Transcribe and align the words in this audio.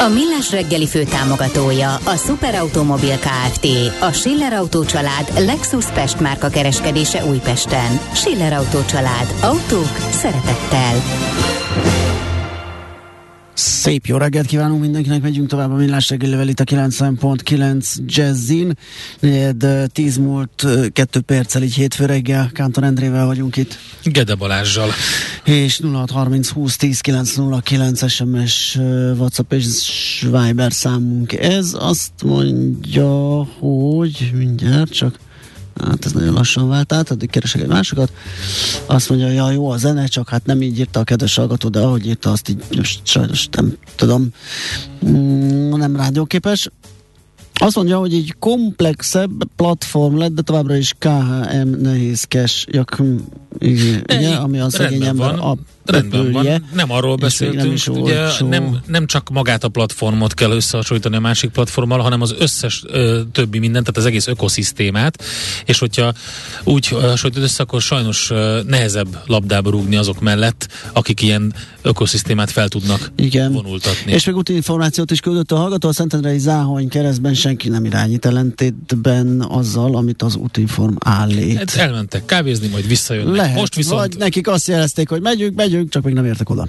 A 0.00 0.08
Millás 0.08 0.50
reggeli 0.50 0.86
fő 0.86 1.04
támogatója 1.04 1.94
a 1.94 2.16
Superautomobil 2.16 3.18
KFT, 3.18 3.66
a 4.00 4.12
Schiller 4.12 4.52
Auto 4.52 4.84
család 4.84 5.32
Lexus 5.38 5.86
Pest 5.86 6.20
márka 6.20 6.48
kereskedése 6.48 7.24
Újpesten. 7.24 8.00
Schiller 8.14 8.52
Auto 8.52 8.84
család. 8.84 9.34
Autók 9.42 9.96
szeretettel. 10.10 11.02
Szép 13.62 14.06
jó 14.06 14.16
reggelt 14.16 14.46
kívánunk 14.46 14.80
mindenkinek, 14.80 15.22
megyünk 15.22 15.48
tovább 15.48 15.70
a 15.70 15.74
millás 15.74 16.08
reggelivel 16.08 16.48
itt 16.48 16.60
a 16.60 16.64
90.9 16.64 17.96
Jazzin. 18.06 18.76
De 19.56 19.86
10 19.86 20.16
múlt 20.16 20.66
2 20.92 21.20
perccel, 21.20 21.62
így 21.62 21.74
hétfő 21.74 22.04
reggel, 22.04 22.50
Kántor 22.52 22.84
Endrével 22.84 23.26
vagyunk 23.26 23.56
itt. 23.56 23.78
Gede 24.04 24.34
Balázsjal. 24.34 24.88
És 25.44 25.80
0630 25.80 26.48
20 26.48 26.76
10 26.76 27.00
909 27.00 28.10
SMS, 28.10 28.78
WhatsApp 29.16 29.52
és 29.52 30.26
Viber 30.30 30.72
számunk. 30.72 31.32
Ez 31.32 31.76
azt 31.78 32.12
mondja, 32.24 33.44
hogy 33.58 34.30
mindjárt 34.34 34.92
csak 34.92 35.18
hát 35.84 36.04
ez 36.04 36.12
nagyon 36.12 36.34
lassan 36.34 36.68
vált 36.68 36.92
át, 36.92 37.10
addig 37.10 37.30
keresek 37.30 37.62
egy 37.62 37.68
másikat. 37.68 38.12
Azt 38.86 39.08
mondja, 39.08 39.28
ja, 39.28 39.50
jó 39.50 39.70
a 39.70 39.76
zene, 39.76 40.06
csak 40.06 40.28
hát 40.28 40.46
nem 40.46 40.62
így 40.62 40.78
írta 40.78 41.00
a 41.00 41.04
kedves 41.04 41.36
hallgató, 41.36 41.68
de 41.68 41.80
ahogy 41.80 42.06
írta, 42.06 42.30
azt 42.30 42.48
így 42.48 42.64
most 42.76 43.00
sajnos 43.06 43.48
nem 43.50 43.76
tudom, 43.96 44.28
mm, 45.06 45.74
nem 45.76 45.96
rádióképes. 45.96 46.70
Azt 47.54 47.76
mondja, 47.76 47.98
hogy 47.98 48.14
egy 48.14 48.34
komplexebb 48.38 49.30
platform 49.56 50.16
lett, 50.16 50.32
de 50.32 50.42
továbbra 50.42 50.76
is 50.76 50.94
KHM 50.98 51.68
nehézkes, 51.80 52.66
jak, 52.70 53.02
igen, 53.58 54.36
ami 54.36 54.58
a 54.58 54.70
szegény 54.70 55.04
ember 55.04 55.34
a 55.34 55.56
Rendben 55.90 56.32
van, 56.32 56.68
nem 56.74 56.90
arról 56.90 57.16
beszéltünk, 57.16 57.62
nem, 57.62 57.72
is 57.72 57.88
ugye 57.88 58.28
nem, 58.48 58.80
nem 58.86 59.06
csak 59.06 59.28
magát 59.28 59.64
a 59.64 59.68
platformot 59.68 60.34
kell 60.34 60.50
összehasonlítani 60.50 61.16
a 61.16 61.20
másik 61.20 61.50
platformmal, 61.50 61.98
hanem 61.98 62.20
az 62.20 62.34
összes 62.38 62.82
ö, 62.86 63.20
többi 63.32 63.58
mindent, 63.58 63.84
tehát 63.84 64.00
az 64.00 64.06
egész 64.06 64.26
ökoszisztémát, 64.26 65.24
és 65.64 65.78
hogyha 65.78 66.12
úgy 66.64 66.88
hasonlítod 66.88 67.42
össze, 67.42 67.62
akkor 67.62 67.80
sajnos 67.80 68.30
ö, 68.30 68.60
nehezebb 68.66 69.22
labdába 69.26 69.70
rúgni 69.70 69.96
azok 69.96 70.20
mellett, 70.20 70.68
akik 70.92 71.22
ilyen 71.22 71.54
ökoszisztémát 71.82 72.50
fel 72.50 72.68
tudnak 72.68 73.12
Igen. 73.16 73.52
vonultatni. 73.52 74.12
És 74.12 74.24
még 74.24 74.36
úti 74.36 74.54
információt 74.54 75.10
is 75.10 75.20
küldött 75.20 75.52
a 75.52 75.56
hallgató, 75.56 75.88
a 75.88 75.92
Szentendrei 75.92 76.38
Záhony 76.38 76.88
keresztben 76.88 77.34
senki 77.34 77.68
nem 77.68 77.84
irányít 77.84 78.24
ellentétben 78.24 79.44
azzal, 79.48 79.96
amit 79.96 80.22
az 80.22 80.36
útinform 80.36 80.94
állít. 80.98 81.58
Hát 81.58 81.74
elmentek 81.74 82.24
kávézni, 82.24 82.68
majd 82.68 82.86
visszajönnek. 82.86 83.36
Lehet, 83.36 83.56
Most 83.56 83.74
viszont... 83.74 84.00
vagy 84.00 84.16
nekik 84.18 84.48
azt 84.48 84.68
jelezték, 84.68 85.08
hogy 85.08 85.20
megyünk, 85.20 85.38
megyünk, 85.40 85.56
megyünk, 85.56 85.90
csak 85.90 86.02
még 86.02 86.14
nem 86.14 86.24
értek 86.24 86.50
oda. 86.50 86.68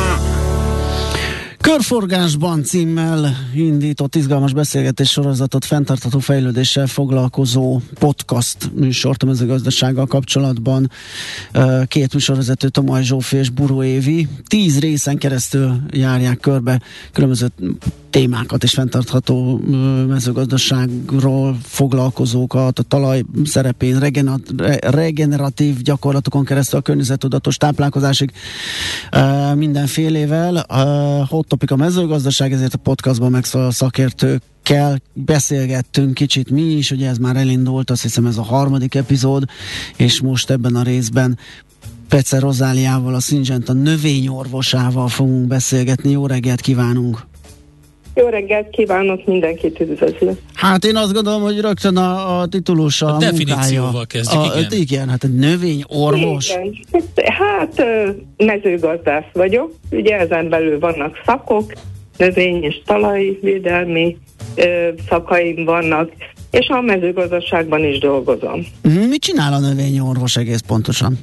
Körforgásban 1.71 2.63
címmel 2.63 3.35
indított 3.55 4.15
izgalmas 4.15 4.53
beszélgetés 4.53 5.09
sorozatot 5.09 5.65
fenntartható 5.65 6.19
fejlődéssel 6.19 6.87
foglalkozó 6.87 7.79
podcast 7.99 8.71
műsort 8.75 9.23
a 9.23 9.25
mezőgazdasággal 9.25 10.05
kapcsolatban. 10.05 10.91
Két 11.87 12.13
műsorvezető, 12.13 12.69
Tomaj 12.69 13.03
Zsófi 13.03 13.37
és 13.37 13.49
Buró 13.49 13.83
Évi. 13.83 14.27
Tíz 14.47 14.79
részen 14.79 15.17
keresztül 15.17 15.79
járják 15.91 16.39
körbe 16.39 16.81
különböző 17.11 17.47
témákat 18.11 18.63
és 18.63 18.71
fenntartható 18.71 19.59
mezőgazdaságról 20.07 21.57
foglalkozókat, 21.63 22.79
a 22.79 22.83
talaj 22.83 23.23
szerepén, 23.43 23.99
regeneratív 24.79 25.81
gyakorlatokon 25.81 26.45
keresztül 26.45 26.79
a 26.79 26.81
környezetudatos 26.81 27.57
táplálkozásig 27.57 28.31
mindenfélével. 29.55 30.65
Hot 31.29 31.47
topic 31.47 31.71
a 31.71 31.75
mezőgazdaság, 31.75 32.53
ezért 32.53 32.73
a 32.73 32.77
podcastban 32.77 33.31
megszólal 33.31 33.67
a 33.67 33.71
szakértőkkel 33.71 35.01
beszélgettünk 35.13 36.13
kicsit 36.13 36.49
mi 36.49 36.61
is, 36.61 36.91
ugye 36.91 37.09
ez 37.09 37.17
már 37.17 37.35
elindult, 37.35 37.89
azt 37.89 38.01
hiszem 38.01 38.25
ez 38.25 38.37
a 38.37 38.43
harmadik 38.43 38.95
epizód, 38.95 39.43
és 39.95 40.21
most 40.21 40.49
ebben 40.49 40.75
a 40.75 40.83
részben 40.83 41.37
Pece 42.07 42.39
Rozáliával, 42.39 43.13
a 43.15 43.19
Syngenta 43.19 43.73
növényorvosával 43.73 45.07
fogunk 45.07 45.47
beszélgetni. 45.47 46.11
Jó 46.11 46.27
reggelt 46.27 46.61
kívánunk! 46.61 47.29
Jó 48.13 48.27
reggelt 48.27 48.69
kívánok, 48.69 49.25
mindenkit 49.25 49.79
üdvözlök. 49.79 50.39
Hát 50.53 50.85
én 50.85 50.95
azt 50.95 51.13
gondolom, 51.13 51.41
hogy 51.41 51.59
rögtön 51.59 51.97
a, 51.97 52.39
a 52.39 52.45
titulus 52.45 53.01
a, 53.01 53.15
a 53.15 53.17
definícióval 53.17 54.05
kezdjük, 54.05 54.41
a, 54.41 54.59
igen. 54.59 54.71
igen, 54.71 55.09
hát 55.09 55.23
egy 55.23 55.35
növényorvos. 55.35 56.49
Igen. 56.49 56.77
Hát 57.25 57.83
mezőgazdász 58.37 59.31
vagyok, 59.33 59.73
ugye 59.91 60.17
ezen 60.17 60.49
belül 60.49 60.79
vannak 60.79 61.21
szakok, 61.25 61.73
növény 62.17 62.63
és 62.63 62.81
talajvédelmi 62.85 64.17
szakaim 65.09 65.65
vannak, 65.65 66.11
és 66.51 66.67
a 66.67 66.81
mezőgazdaságban 66.81 67.83
is 67.83 67.99
dolgozom. 67.99 68.65
Mit 68.81 69.21
csinál 69.21 69.53
a 69.53 69.59
növényorvos 69.59 70.35
egész 70.35 70.61
pontosan? 70.67 71.19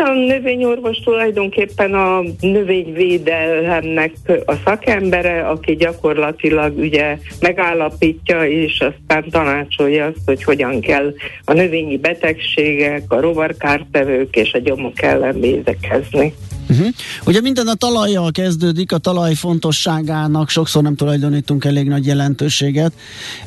Hát 0.00 0.08
a 0.08 0.14
növényorvos 0.14 0.98
tulajdonképpen 0.98 1.94
a 1.94 2.22
növényvédelemnek 2.40 4.12
a 4.44 4.54
szakembere, 4.64 5.48
aki 5.48 5.76
gyakorlatilag 5.76 6.78
ugye 6.78 7.18
megállapítja 7.40 8.46
és 8.46 8.80
aztán 8.80 9.30
tanácsolja 9.30 10.06
azt, 10.06 10.20
hogy 10.26 10.44
hogyan 10.44 10.80
kell 10.80 11.14
a 11.44 11.52
növényi 11.52 11.98
betegségek, 11.98 13.02
a 13.08 13.20
rovarkártevők 13.20 14.36
és 14.36 14.52
a 14.52 14.58
gyomok 14.58 15.02
ellen 15.02 15.40
védekezni. 15.40 16.34
Uh-huh. 16.70 16.88
Ugye 17.26 17.40
minden 17.40 17.66
a 17.66 17.74
talajjal 17.74 18.30
kezdődik, 18.30 18.92
a 18.92 18.98
talaj 18.98 19.34
fontosságának 19.34 20.48
sokszor 20.48 20.82
nem 20.82 20.94
tulajdonítunk 20.94 21.64
elég 21.64 21.88
nagy 21.88 22.06
jelentőséget, 22.06 22.92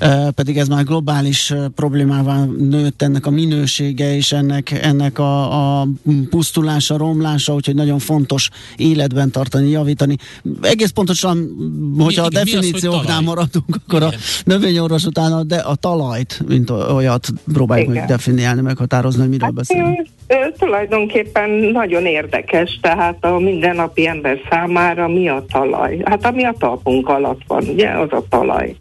uh, 0.01 0.29
pedig 0.29 0.57
ez 0.57 0.67
már 0.67 0.83
globális 0.83 1.49
uh, 1.49 1.65
problémává 1.65 2.45
nőtt 2.45 3.01
ennek 3.01 3.25
a 3.25 3.29
minősége 3.29 4.15
és 4.15 4.31
ennek, 4.31 4.71
ennek 4.71 5.19
a, 5.19 5.79
a 5.79 5.87
pusztulása, 6.29 6.97
romlása, 6.97 7.53
úgyhogy 7.53 7.75
nagyon 7.75 7.99
fontos 7.99 8.49
életben 8.75 9.31
tartani, 9.31 9.69
javítani. 9.69 10.15
Egész 10.61 10.89
pontosan, 10.89 11.49
hogyha 11.97 12.21
mi, 12.21 12.27
a 12.27 12.43
definícióknál 12.43 13.17
az, 13.17 13.23
maradunk, 13.23 13.65
akkor 13.75 14.01
Igen. 14.01 14.13
a 14.13 14.41
növényorvos 14.45 15.03
után 15.03 15.47
de 15.47 15.55
a 15.55 15.75
talajt, 15.75 16.41
mint 16.47 16.69
olyat 16.69 17.27
próbáljuk 17.53 17.89
Igen. 17.89 17.99
meg 17.99 18.09
definiálni, 18.09 18.61
meghatározni, 18.61 19.19
hogy 19.19 19.29
miről 19.29 19.53
hát, 19.55 20.07
beszélünk. 20.27 20.57
Tulajdonképpen 20.57 21.49
nagyon 21.49 22.05
érdekes, 22.05 22.79
tehát 22.81 23.25
a 23.25 23.39
mindennapi 23.39 24.07
ember 24.07 24.39
számára 24.49 25.07
mi 25.07 25.29
a 25.29 25.45
talaj? 25.51 25.97
Hát 26.05 26.25
ami 26.25 26.43
a 26.43 26.55
talpunk 26.59 27.09
alatt 27.09 27.41
van, 27.47 27.63
ugye, 27.63 27.89
az 27.89 28.11
a 28.11 28.23
talaj. 28.29 28.75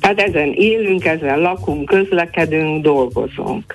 Tehát 0.00 0.20
ezen 0.20 0.52
élünk, 0.54 1.04
ezen 1.04 1.40
lakunk, 1.40 1.84
közlekedünk, 1.84 2.82
dolgozunk. 2.82 3.74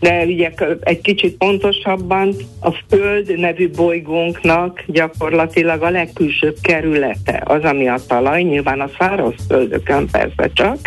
De 0.00 0.24
ugye 0.24 0.50
egy 0.80 1.00
kicsit 1.00 1.36
pontosabban 1.36 2.34
a 2.60 2.70
Föld 2.88 3.38
nevű 3.38 3.70
bolygónknak 3.70 4.84
gyakorlatilag 4.86 5.82
a 5.82 5.90
legkülsőbb 5.90 6.56
kerülete 6.62 7.42
az, 7.44 7.62
ami 7.62 7.88
a 7.88 7.98
talaj, 8.08 8.42
nyilván 8.42 8.80
a 8.80 8.90
száraz 8.98 9.34
földökön 9.48 10.08
persze 10.10 10.50
csak, 10.52 10.78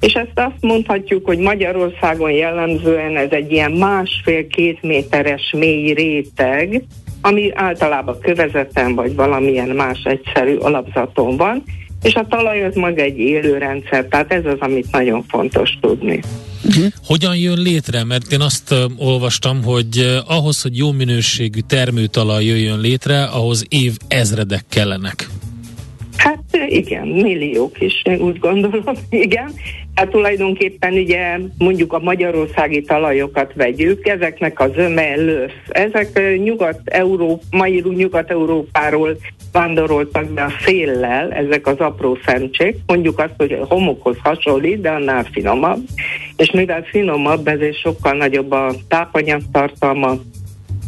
és 0.00 0.12
ezt 0.12 0.32
azt 0.34 0.60
mondhatjuk, 0.60 1.26
hogy 1.26 1.38
Magyarországon 1.38 2.30
jellemzően 2.30 3.16
ez 3.16 3.30
egy 3.30 3.52
ilyen 3.52 3.72
másfél-két 3.72 4.82
méteres 4.82 5.54
mély 5.56 5.92
réteg, 5.92 6.82
ami 7.20 7.50
általában 7.54 8.18
kövezeten 8.20 8.94
vagy 8.94 9.14
valamilyen 9.14 9.68
más 9.68 10.02
egyszerű 10.04 10.56
alapzaton 10.56 11.36
van, 11.36 11.62
és 12.02 12.14
a 12.14 12.26
talaj 12.28 12.64
az 12.64 12.74
maga 12.74 13.02
egy 13.02 13.18
élő 13.18 13.58
rendszer, 13.58 14.04
tehát 14.04 14.32
ez 14.32 14.44
az, 14.44 14.56
amit 14.58 14.92
nagyon 14.92 15.24
fontos 15.28 15.78
tudni. 15.80 16.20
Uh-huh. 16.64 16.86
Hogyan 17.04 17.36
jön 17.36 17.58
létre? 17.58 18.04
Mert 18.04 18.32
én 18.32 18.40
azt 18.40 18.74
olvastam, 18.96 19.62
hogy 19.62 20.20
ahhoz, 20.26 20.62
hogy 20.62 20.76
jó 20.76 20.92
minőségű 20.92 21.60
termőtalaj 21.60 22.44
jöjjön 22.44 22.80
létre, 22.80 23.24
ahhoz 23.24 23.64
év 23.68 23.96
ezredek 24.08 24.64
kellenek. 24.68 25.28
Hát 26.20 26.42
igen, 26.68 27.06
milliók 27.06 27.80
is, 27.80 28.02
úgy 28.18 28.38
gondolom, 28.38 28.94
igen. 29.10 29.52
Hát 29.94 30.08
tulajdonképpen 30.08 30.92
ugye 30.92 31.38
mondjuk 31.58 31.92
a 31.92 31.98
magyarországi 31.98 32.82
talajokat 32.82 33.52
vegyük, 33.54 34.08
ezeknek 34.08 34.60
a 34.60 34.68
zöme 34.68 35.16
lösz. 35.16 35.52
Ezek 35.68 36.38
nyugat-európ, 36.42 37.42
mai 37.50 37.82
nyugat-európáról 37.96 39.16
vándoroltak 39.52 40.24
be 40.24 40.42
a 40.42 40.52
széllel, 40.64 41.32
ezek 41.32 41.66
az 41.66 41.78
apró 41.78 42.18
szemcsék, 42.26 42.76
mondjuk 42.86 43.18
azt, 43.18 43.34
hogy 43.36 43.52
a 43.52 43.66
homokhoz 43.66 44.16
hasonlít, 44.22 44.80
de 44.80 44.90
annál 44.90 45.24
finomabb, 45.32 45.80
és 46.36 46.50
mivel 46.50 46.82
finomabb, 46.82 47.48
ezért 47.48 47.80
sokkal 47.80 48.12
nagyobb 48.12 48.52
a 48.52 48.74
tápanyagtartalma, 48.88 50.18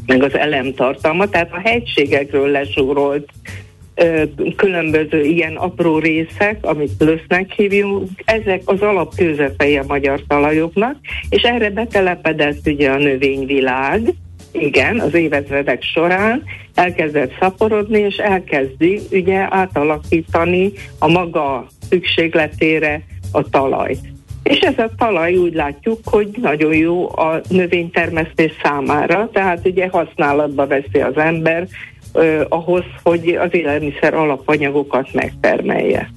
meg 0.06 0.23
az 0.23 0.34
elemtartalma, 0.34 1.29
tehát 1.29 1.52
a 1.52 1.61
hegységekről 1.61 2.49
lesúrolt 2.49 3.29
különböző 4.56 5.25
ilyen 5.25 5.56
apró 5.56 5.99
részek, 5.99 6.59
amit 6.61 6.91
lösznek 6.99 7.53
hívjuk, 7.53 8.09
ezek 8.25 8.62
az 8.65 8.81
alapkőzetei 8.81 9.77
a 9.77 9.85
magyar 9.87 10.21
talajoknak, 10.29 10.97
és 11.29 11.43
erre 11.43 11.71
betelepedett 11.71 12.67
ugye 12.67 12.91
a 12.91 12.99
növényvilág, 12.99 14.15
igen, 14.53 15.00
az 15.00 15.15
évezredek 15.15 15.83
során 15.83 16.43
elkezdett 16.75 17.33
szaporodni, 17.41 17.99
és 17.99 18.17
elkezdi 18.17 19.00
ugye 19.11 19.47
átalakítani 19.50 20.73
a 20.99 21.09
maga 21.09 21.67
szükségletére 21.89 23.03
a 23.33 23.49
talajt. 23.49 24.00
És 24.43 24.59
ez 24.59 24.79
a 24.79 24.91
talaj 24.99 25.37
úgy 25.37 25.55
látjuk, 25.55 25.99
hogy 26.05 26.29
nagyon 26.43 26.75
jó 26.75 27.19
a 27.19 27.41
növénytermesztés 27.49 28.53
számára, 28.62 29.31
tehát 29.33 29.67
ugye 29.67 29.89
használatba 29.89 30.67
veszi 30.67 31.00
az 31.00 31.17
ember, 31.17 31.67
eh, 32.12 32.41
ahhoz, 32.49 32.85
hogy 33.03 33.29
az 33.29 33.49
élelmiszer 33.55 34.14
alapanyagokat 34.14 35.12
megtermelje. 35.12 36.11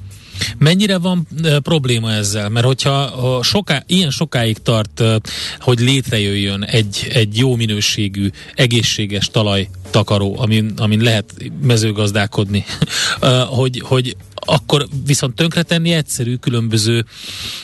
Mennyire 0.57 0.97
van 0.97 1.27
e, 1.43 1.59
probléma 1.59 2.11
ezzel? 2.11 2.49
Mert 2.49 2.65
hogyha 2.65 2.91
ha 2.91 3.43
soká, 3.43 3.83
ilyen 3.87 4.09
sokáig 4.09 4.57
tart, 4.57 4.99
e, 4.99 5.19
hogy 5.59 5.79
létrejöjjön 5.79 6.63
egy, 6.63 7.07
egy 7.13 7.37
jó 7.37 7.55
minőségű, 7.55 8.29
egészséges 8.55 9.27
talajtakaró, 9.27 10.35
amin, 10.39 10.73
amin 10.77 11.01
lehet 11.01 11.33
mezőgazdálkodni, 11.61 12.65
e, 13.21 13.39
hogy, 13.41 13.81
hogy 13.85 14.15
akkor 14.33 14.85
viszont 15.05 15.35
tönkretenni 15.35 15.91
egyszerű 15.91 16.35
különböző 16.35 17.05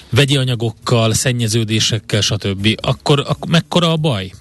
vegyi 0.10 0.38
anyagokkal, 0.38 1.14
szennyeződésekkel, 1.14 2.22
stb. 2.22 2.68
Akkor, 2.82 3.20
akkor 3.20 3.50
mekkora 3.50 3.92
a 3.92 3.98
baj? 3.98 4.32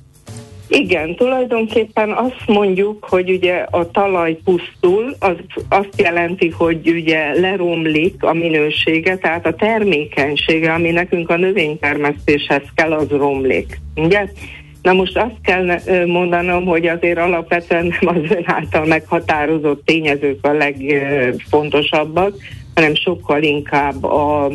Igen, 0.73 1.15
tulajdonképpen 1.15 2.11
azt 2.11 2.43
mondjuk, 2.47 3.05
hogy 3.05 3.31
ugye 3.31 3.55
a 3.71 3.91
talaj 3.91 4.39
pusztul, 4.45 5.17
az 5.19 5.37
azt 5.69 6.01
jelenti, 6.01 6.49
hogy 6.49 6.89
ugye 6.89 7.41
leromlik 7.41 8.23
a 8.23 8.33
minősége, 8.33 9.17
tehát 9.17 9.47
a 9.47 9.55
termékenysége, 9.55 10.73
ami 10.73 10.91
nekünk 10.91 11.31
a 11.31 11.37
növénytermesztéshez 11.37 12.63
kell, 12.75 12.93
az 12.93 13.09
romlik. 13.09 13.81
Ugye? 13.97 14.27
Na 14.83 14.93
most 14.93 15.17
azt 15.17 15.41
kell 15.43 15.79
mondanom, 16.07 16.65
hogy 16.65 16.87
azért 16.87 17.19
alapvetően 17.19 17.95
nem 18.01 18.17
az 18.17 18.31
ön 18.31 18.45
által 18.45 18.85
meghatározott 18.85 19.85
tényezők 19.85 20.47
a 20.47 20.53
legfontosabbak, 20.53 22.35
hanem 22.75 22.95
sokkal 22.95 23.43
inkább 23.43 24.05
a 24.05 24.51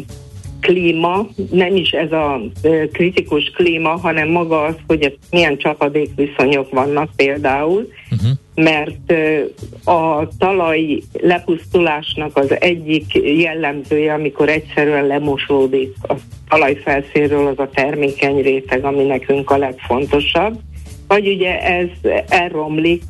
klíma, 0.62 1.28
nem 1.52 1.75
is 1.75 1.90
ez 1.90 2.12
a 2.12 2.42
kritikus 2.92 3.50
klíma, 3.50 3.90
hanem 3.90 4.30
maga 4.30 4.62
az, 4.62 4.75
hogy 4.88 5.18
milyen 5.31 5.57
csapadékviszonyok 5.57 6.72
vannak 6.72 7.10
például, 7.16 7.90
uh-huh. 8.12 8.30
mert 8.56 9.13
a 9.84 10.28
talaj 10.38 11.02
lepusztulásnak 11.22 12.38
az 12.38 12.62
egyik 12.62 13.13
jellemzője, 13.38 14.13
amikor 14.13 14.50
egyszerűen 14.50 15.07
lemosódik 15.07 15.94
a 16.02 16.13
talajfelszínről 16.50 17.48
az 17.48 17.60
a 17.60 17.69
termékeny 17.74 18.42
réteg, 18.42 18.86
ami 18.86 19.04
nekünk 19.04 19.50
a 19.50 19.57
legfontosabb, 19.57 20.60
vagy 21.07 21.28
ugye 21.28 21.62
ez 21.62 21.88
elromlik, 22.28 23.04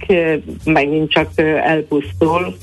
megint 0.63 1.11
csak 1.11 1.29
elpusztul, 1.63 2.55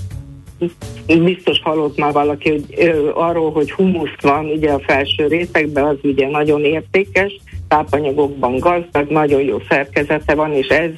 biztos 1.07 1.61
hallott 1.63 1.99
már 1.99 2.13
valaki 2.13 2.51
hogy, 2.51 2.65
ö, 2.77 3.11
arról, 3.15 3.51
hogy 3.53 3.73
humusz 3.73 4.21
van 4.21 4.45
ugye 4.45 4.71
a 4.71 4.81
felső 4.87 5.27
rétegben, 5.27 5.85
az 5.85 5.97
ugye 6.03 6.29
nagyon 6.29 6.65
értékes, 6.65 7.41
tápanyagokban 7.69 8.59
gazdag, 8.59 9.11
nagyon 9.11 9.43
jó 9.43 9.59
szerkezete 9.69 10.35
van, 10.35 10.53
és 10.53 10.67
ez 10.67 10.91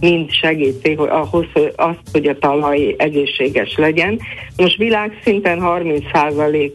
mind 0.00 0.30
segíti 0.30 0.94
hogy 0.94 1.08
ahhoz, 1.08 1.46
hogy 1.52 1.72
azt, 1.76 2.00
hogy 2.12 2.26
a 2.26 2.38
talaj 2.38 2.94
egészséges 2.98 3.76
legyen. 3.76 4.20
Most 4.56 4.76
világszinten 4.76 5.58
30% 5.62 6.72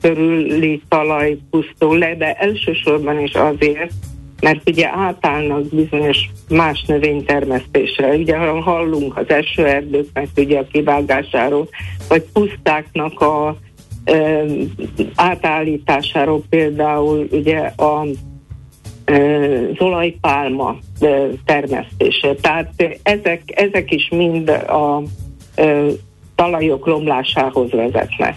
körüli 0.00 0.82
talaj 0.88 1.38
pusztul 1.50 1.98
le, 1.98 2.14
de 2.14 2.32
elsősorban 2.32 3.20
is 3.20 3.32
azért, 3.32 3.92
mert 4.40 4.68
ugye 4.68 4.90
átállnak 4.94 5.64
bizonyos 5.64 6.30
más 6.48 6.84
növénytermesztésre. 6.86 8.14
Ugye 8.14 8.36
hallunk 8.36 9.16
az 9.16 9.28
esőerdőknek 9.28 10.28
ugye 10.36 10.58
a 10.58 10.66
kivágásáról, 10.72 11.68
vagy 12.08 12.22
pusztáknak 12.32 13.20
a 13.20 13.56
e, 14.04 14.44
átállításáról 15.14 16.42
például 16.48 17.28
ugye 17.30 17.58
a 17.76 18.06
az 19.06 19.78
olajpálma 19.78 20.76
termesztése. 21.44 22.34
Tehát 22.34 22.98
ezek, 23.02 23.42
ezek 23.46 23.92
is 23.92 24.08
mind 24.08 24.48
a 24.48 25.02
talajok 26.34 26.86
romlásához 26.86 27.70
vezetnek. 27.70 28.36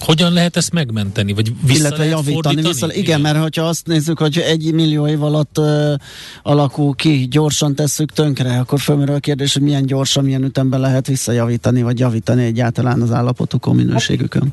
Hogyan 0.00 0.32
lehet 0.32 0.56
ezt 0.56 0.72
megmenteni, 0.72 1.32
vagy 1.32 1.52
vissza 1.66 1.78
Illetve 1.86 2.04
javítani? 2.04 2.62
Vissza, 2.62 2.92
igen, 2.92 3.20
mert 3.20 3.38
hogyha 3.38 3.62
azt 3.62 3.86
nézzük, 3.86 4.18
hogy 4.18 4.38
egy 4.38 4.72
millió 4.72 5.06
év 5.06 5.22
alatt 5.22 5.58
ö, 5.58 5.94
alakul 6.42 6.94
ki, 6.94 7.26
gyorsan 7.30 7.74
tesszük 7.74 8.12
tönkre, 8.12 8.58
akkor 8.58 8.80
fölmerül 8.80 9.14
a 9.14 9.18
kérdés, 9.18 9.52
hogy 9.52 9.62
milyen 9.62 9.86
gyorsan, 9.86 10.24
milyen 10.24 10.44
ütemben 10.44 10.80
lehet 10.80 11.06
visszajavítani, 11.06 11.82
vagy 11.82 11.98
javítani 11.98 12.44
egyáltalán 12.44 13.00
az 13.00 13.12
állapotukon, 13.12 13.76
minőségükön. 13.76 14.52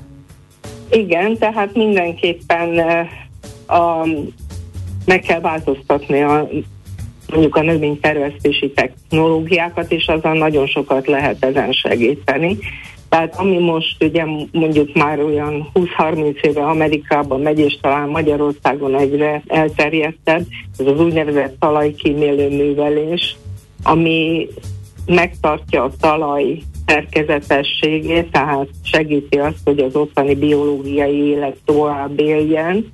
Igen, 0.89 1.38
tehát 1.38 1.75
mindenképpen 1.75 2.80
a, 3.68 4.07
meg 5.06 5.19
kell 5.19 5.39
változtatni 5.39 6.21
a 6.21 6.47
mondjuk 7.30 7.56
a 7.56 7.62
növénytervesztési 7.62 8.71
technológiákat, 8.71 9.92
és 9.92 10.07
azon 10.07 10.38
nagyon 10.38 10.68
sokat 10.68 11.07
lehet 11.07 11.45
ezen 11.45 11.71
segíteni. 11.71 12.57
Tehát 13.16 13.36
ami 13.36 13.57
most 13.57 14.04
ugye 14.04 14.26
mondjuk 14.52 14.94
már 14.94 15.19
olyan 15.19 15.69
20-30 15.74 16.42
éve 16.42 16.66
Amerikában 16.66 17.42
megy, 17.42 17.60
és 17.60 17.78
talán 17.81 18.10
Magyarországon 18.10 18.95
egyre 18.95 19.42
elterjedtebb, 19.48 20.45
ez 20.78 20.86
az 20.86 21.00
úgynevezett 21.00 21.60
talajkímélő 21.60 22.50
művelés, 22.50 23.36
ami 23.84 24.48
megtartja 25.06 25.84
a 25.84 25.92
talaj 26.00 26.62
szerkezetességét, 26.86 28.31
tehát 28.31 28.68
segíti 28.84 29.38
azt, 29.38 29.60
hogy 29.64 29.80
az 29.80 29.95
ottani 29.95 30.36
biológiai 30.36 31.18
élet 31.18 31.57
tovább 31.66 32.19
éljen, 32.19 32.92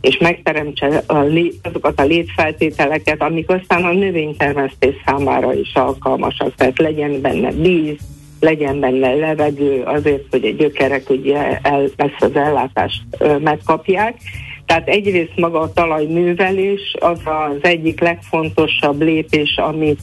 és 0.00 0.18
megteremtse 0.18 1.02
a 1.06 1.18
lé, 1.18 1.52
azokat 1.62 2.00
a 2.00 2.04
létfeltételeket, 2.04 3.22
amik 3.22 3.50
aztán 3.50 3.84
a 3.84 3.92
növénytermesztés 3.92 4.94
számára 5.06 5.54
is 5.54 5.74
alkalmasak, 5.74 6.54
tehát 6.54 6.78
legyen 6.78 7.20
benne 7.20 7.52
víz, 7.52 7.98
legyen 8.40 8.80
benne 8.80 9.14
levegő 9.14 9.82
azért, 9.82 10.24
hogy 10.30 10.44
a 10.44 10.50
gyökerek 10.50 11.10
ugye 11.10 11.58
el, 11.62 11.88
ezt 11.96 12.22
az 12.22 12.36
ellátást 12.36 13.02
megkapják. 13.38 14.16
Tehát 14.66 14.88
egyrészt 14.88 15.36
maga 15.36 15.60
a 15.60 15.72
talajművelés 15.72 16.94
az 17.00 17.20
az 17.24 17.58
egyik 17.60 18.00
legfontosabb 18.00 19.02
lépés, 19.02 19.56
amit 19.56 20.00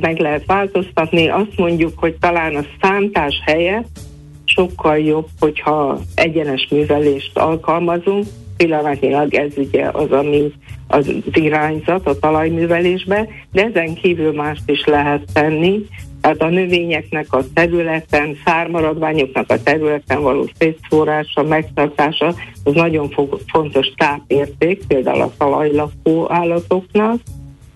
meg 0.00 0.18
lehet 0.18 0.46
változtatni. 0.46 1.28
Azt 1.28 1.56
mondjuk, 1.56 1.98
hogy 1.98 2.14
talán 2.14 2.56
a 2.56 2.64
szántás 2.80 3.42
helyett 3.44 3.98
sokkal 4.44 4.98
jobb, 4.98 5.26
hogyha 5.40 6.00
egyenes 6.14 6.68
művelést 6.70 7.38
alkalmazunk. 7.38 8.26
Pillanatnyilag 8.56 9.34
ez 9.34 9.52
ugye 9.56 9.88
az, 9.92 10.10
ami 10.10 10.52
az 10.86 11.10
irányzat 11.32 12.06
a 12.06 12.18
talajművelésbe, 12.18 13.28
de 13.52 13.64
ezen 13.64 13.94
kívül 13.94 14.32
mást 14.32 14.62
is 14.70 14.84
lehet 14.84 15.22
tenni, 15.32 15.86
tehát 16.24 16.42
a 16.42 16.48
növényeknek 16.48 17.32
a 17.32 17.44
területen, 17.54 18.36
szármaradványoknak 18.44 19.50
a 19.50 19.62
területen 19.62 20.22
való 20.22 20.48
szétszórása, 20.58 21.42
megtartása, 21.42 22.34
az 22.64 22.72
nagyon 22.74 23.14
fontos 23.46 23.92
tápérték, 23.96 24.86
például 24.86 25.20
a 25.20 25.32
talajlakó 25.38 26.32
állatoknak, 26.32 27.20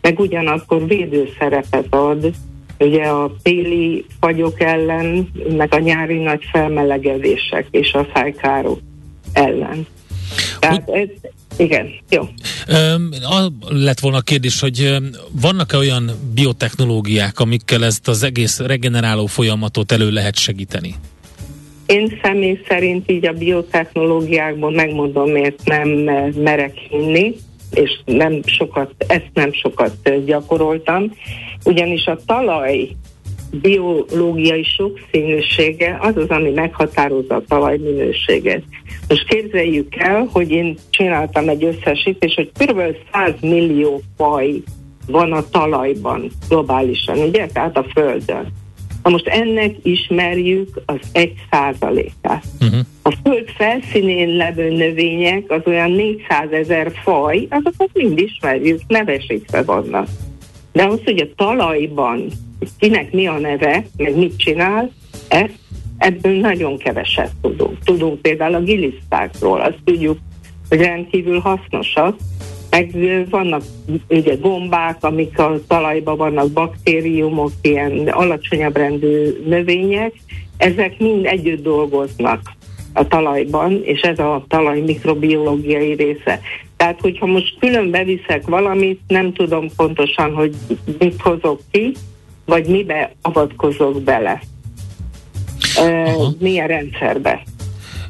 meg 0.00 0.18
ugyanakkor 0.18 0.86
védőszerepet 0.86 1.94
ad 1.94 2.30
ugye 2.78 3.04
a 3.04 3.30
téli 3.42 4.04
fagyok 4.20 4.60
ellen, 4.60 5.28
meg 5.56 5.74
a 5.74 5.78
nyári 5.78 6.18
nagy 6.18 6.44
felmelegedések 6.52 7.66
és 7.70 7.92
a 7.92 8.06
szájkárok 8.14 8.78
ellen. 9.32 9.86
Tehát 10.58 10.88
ez, 10.88 11.08
Igen, 11.56 11.90
jó. 12.10 12.20
Um, 12.22 13.08
lett 13.68 14.00
volna 14.00 14.16
a 14.16 14.20
kérdés, 14.20 14.60
hogy 14.60 14.96
vannak-e 15.40 15.76
olyan 15.76 16.10
biotechnológiák, 16.34 17.40
amikkel 17.40 17.84
ezt 17.84 18.08
az 18.08 18.22
egész 18.22 18.58
regeneráló 18.58 19.26
folyamatot 19.26 19.92
elő 19.92 20.10
lehet 20.10 20.36
segíteni? 20.36 20.94
Én 21.86 22.18
személy 22.22 22.60
szerint 22.68 23.10
így 23.10 23.26
a 23.26 23.32
biotechnológiákból 23.32 24.70
megmondom, 24.70 25.30
miért 25.30 25.64
nem 25.64 25.88
merek 26.34 26.76
hinni, 26.76 27.34
és 27.70 27.90
nem 28.04 28.40
sokat, 28.44 28.90
ezt 29.06 29.30
nem 29.34 29.52
sokat 29.52 30.24
gyakoroltam, 30.24 31.12
ugyanis 31.64 32.06
a 32.06 32.18
talaj 32.26 32.88
biológiai 33.50 34.62
sokszínűsége 34.62 35.98
az 36.00 36.16
az, 36.16 36.28
ami 36.28 36.50
meghatározza 36.50 37.34
a 37.34 37.42
talaj 37.48 37.76
minőséget. 37.76 38.62
Most 39.08 39.28
képzeljük 39.28 39.96
el, 39.96 40.28
hogy 40.32 40.50
én 40.50 40.76
csináltam 40.90 41.48
egy 41.48 41.64
összesítést, 41.64 42.34
hogy 42.34 42.50
kb. 42.58 42.80
100 43.12 43.32
millió 43.40 44.00
faj 44.16 44.62
van 45.06 45.32
a 45.32 45.48
talajban 45.50 46.30
globálisan, 46.48 47.18
ugye? 47.18 47.46
Tehát 47.46 47.76
a 47.76 47.84
Földön. 47.94 48.52
Na 49.02 49.10
most 49.10 49.26
ennek 49.26 49.74
ismerjük 49.82 50.80
az 50.86 50.98
egy 51.12 51.32
százalékát. 51.50 52.44
Uh-huh. 52.60 52.80
A 53.02 53.16
föld 53.22 53.48
felszínén 53.56 54.28
levő 54.28 54.70
növények, 54.70 55.50
az 55.50 55.60
olyan 55.64 55.90
400 55.90 56.50
ezer 56.50 56.92
faj, 57.02 57.46
azokat 57.50 57.90
mind 57.92 58.18
ismerjük, 58.18 58.80
nevesítve 58.86 59.62
vannak. 59.62 60.08
De 60.72 60.86
az, 60.86 61.00
hogy 61.04 61.20
a 61.20 61.34
talajban 61.36 62.26
kinek 62.78 63.12
mi 63.12 63.26
a 63.26 63.38
neve, 63.38 63.84
meg 63.96 64.16
mit 64.16 64.38
csinál, 64.38 64.92
ezt, 65.28 65.58
ebből 65.98 66.40
nagyon 66.40 66.78
keveset 66.78 67.30
tudunk. 67.42 67.78
Tudunk 67.84 68.20
például 68.20 68.54
a 68.54 68.60
gilisztákról, 68.60 69.60
azt 69.60 69.78
tudjuk, 69.84 70.18
hogy 70.68 70.80
rendkívül 70.80 71.38
hasznosak, 71.38 72.16
meg 72.70 72.90
vannak 73.30 73.62
ugye 74.08 74.34
gombák, 74.34 75.04
amik 75.04 75.38
a 75.38 75.60
talajban 75.66 76.16
vannak, 76.16 76.50
baktériumok, 76.50 77.50
ilyen 77.62 78.08
alacsonyabb 78.08 78.76
rendű 78.76 79.42
növények, 79.46 80.12
ezek 80.56 80.98
mind 80.98 81.26
együtt 81.26 81.62
dolgoznak 81.62 82.40
a 82.92 83.06
talajban, 83.06 83.80
és 83.84 84.00
ez 84.00 84.18
a 84.18 84.44
talaj 84.48 84.80
mikrobiológiai 84.80 85.92
része. 85.92 86.40
Tehát, 86.78 87.00
hogyha 87.00 87.26
most 87.26 87.56
külön 87.58 87.90
beviszek 87.90 88.46
valamit, 88.46 89.00
nem 89.06 89.32
tudom 89.32 89.68
pontosan, 89.76 90.34
hogy 90.34 90.54
mit 90.98 91.20
hozok 91.20 91.60
ki, 91.70 91.92
vagy 92.44 92.66
mibe 92.66 93.12
avatkozok 93.22 94.02
bele. 94.02 94.42
Uh, 95.78 96.26
milyen 96.38 96.66
rendszerbe. 96.66 97.42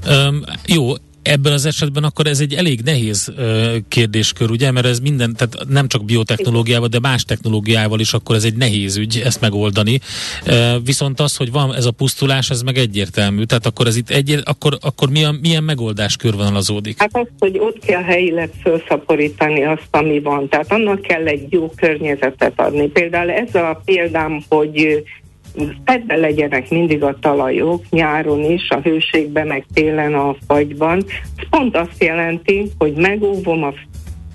Um, 0.09 0.43
jó, 0.67 0.93
ebben 1.29 1.53
az 1.53 1.67
esetben 1.67 2.05
akkor 2.05 2.27
ez 2.27 2.41
egy 2.41 2.55
elég 2.55 2.81
nehéz 2.85 3.33
uh, 3.37 3.77
kérdéskör, 3.89 4.51
ugye, 4.51 4.71
mert 4.71 4.87
ez 4.87 4.99
minden, 5.01 5.35
tehát 5.37 5.69
nem 5.69 5.89
csak 5.89 6.05
biotechnológiával, 6.05 6.89
de 6.89 6.99
más 7.01 7.25
technológiával 7.25 8.01
is 8.01 8.13
akkor 8.13 8.37
ez 8.37 8.45
egy 8.45 8.57
nehéz 8.57 8.97
ügy 8.97 9.23
ezt 9.25 9.41
megoldani. 9.41 10.01
Uh, 10.47 10.85
viszont 10.85 11.21
az, 11.21 11.37
hogy 11.37 11.53
van 11.53 11.75
ez 11.75 11.85
a 11.85 11.91
pusztulás, 11.91 12.51
ez 12.51 12.63
meg 12.63 12.77
egyértelmű. 12.79 13.43
Tehát 13.43 13.67
akkor 13.67 13.87
ez 13.87 13.97
itt 13.97 14.11
egy, 14.11 14.41
akkor, 14.45 14.79
akkor 14.81 15.11
milyen, 15.11 15.35
milyen 15.35 15.65
megoldás 15.65 16.17
körvonalazódik? 16.17 16.99
Hát 16.99 17.17
az, 17.17 17.27
hogy 17.39 17.59
ott 17.59 17.85
kell 17.85 18.03
helyileg 18.03 18.51
felszaporítani 18.63 19.65
azt, 19.65 19.89
ami 19.91 20.21
van. 20.21 20.49
Tehát 20.49 20.73
annak 20.73 21.01
kell 21.01 21.27
egy 21.27 21.53
jó 21.53 21.73
környezetet 21.77 22.53
adni. 22.61 22.89
Például 22.89 23.31
ez 23.31 23.55
a 23.55 23.83
példám, 23.85 24.43
hogy 24.49 25.05
fedve 25.85 26.17
legyenek 26.17 26.71
mindig 26.71 27.03
a 27.03 27.19
talajok, 27.21 27.83
nyáron 27.91 28.45
is, 28.45 28.71
a 28.71 28.81
hőségben, 28.83 29.47
meg 29.47 29.65
télen 29.75 30.15
a 30.15 30.37
fagyban. 30.47 31.05
Ez 31.37 31.49
pont 31.51 31.77
azt 31.77 32.03
jelenti, 32.03 32.71
hogy 32.79 32.93
megóvom 32.93 33.63
a 33.63 33.73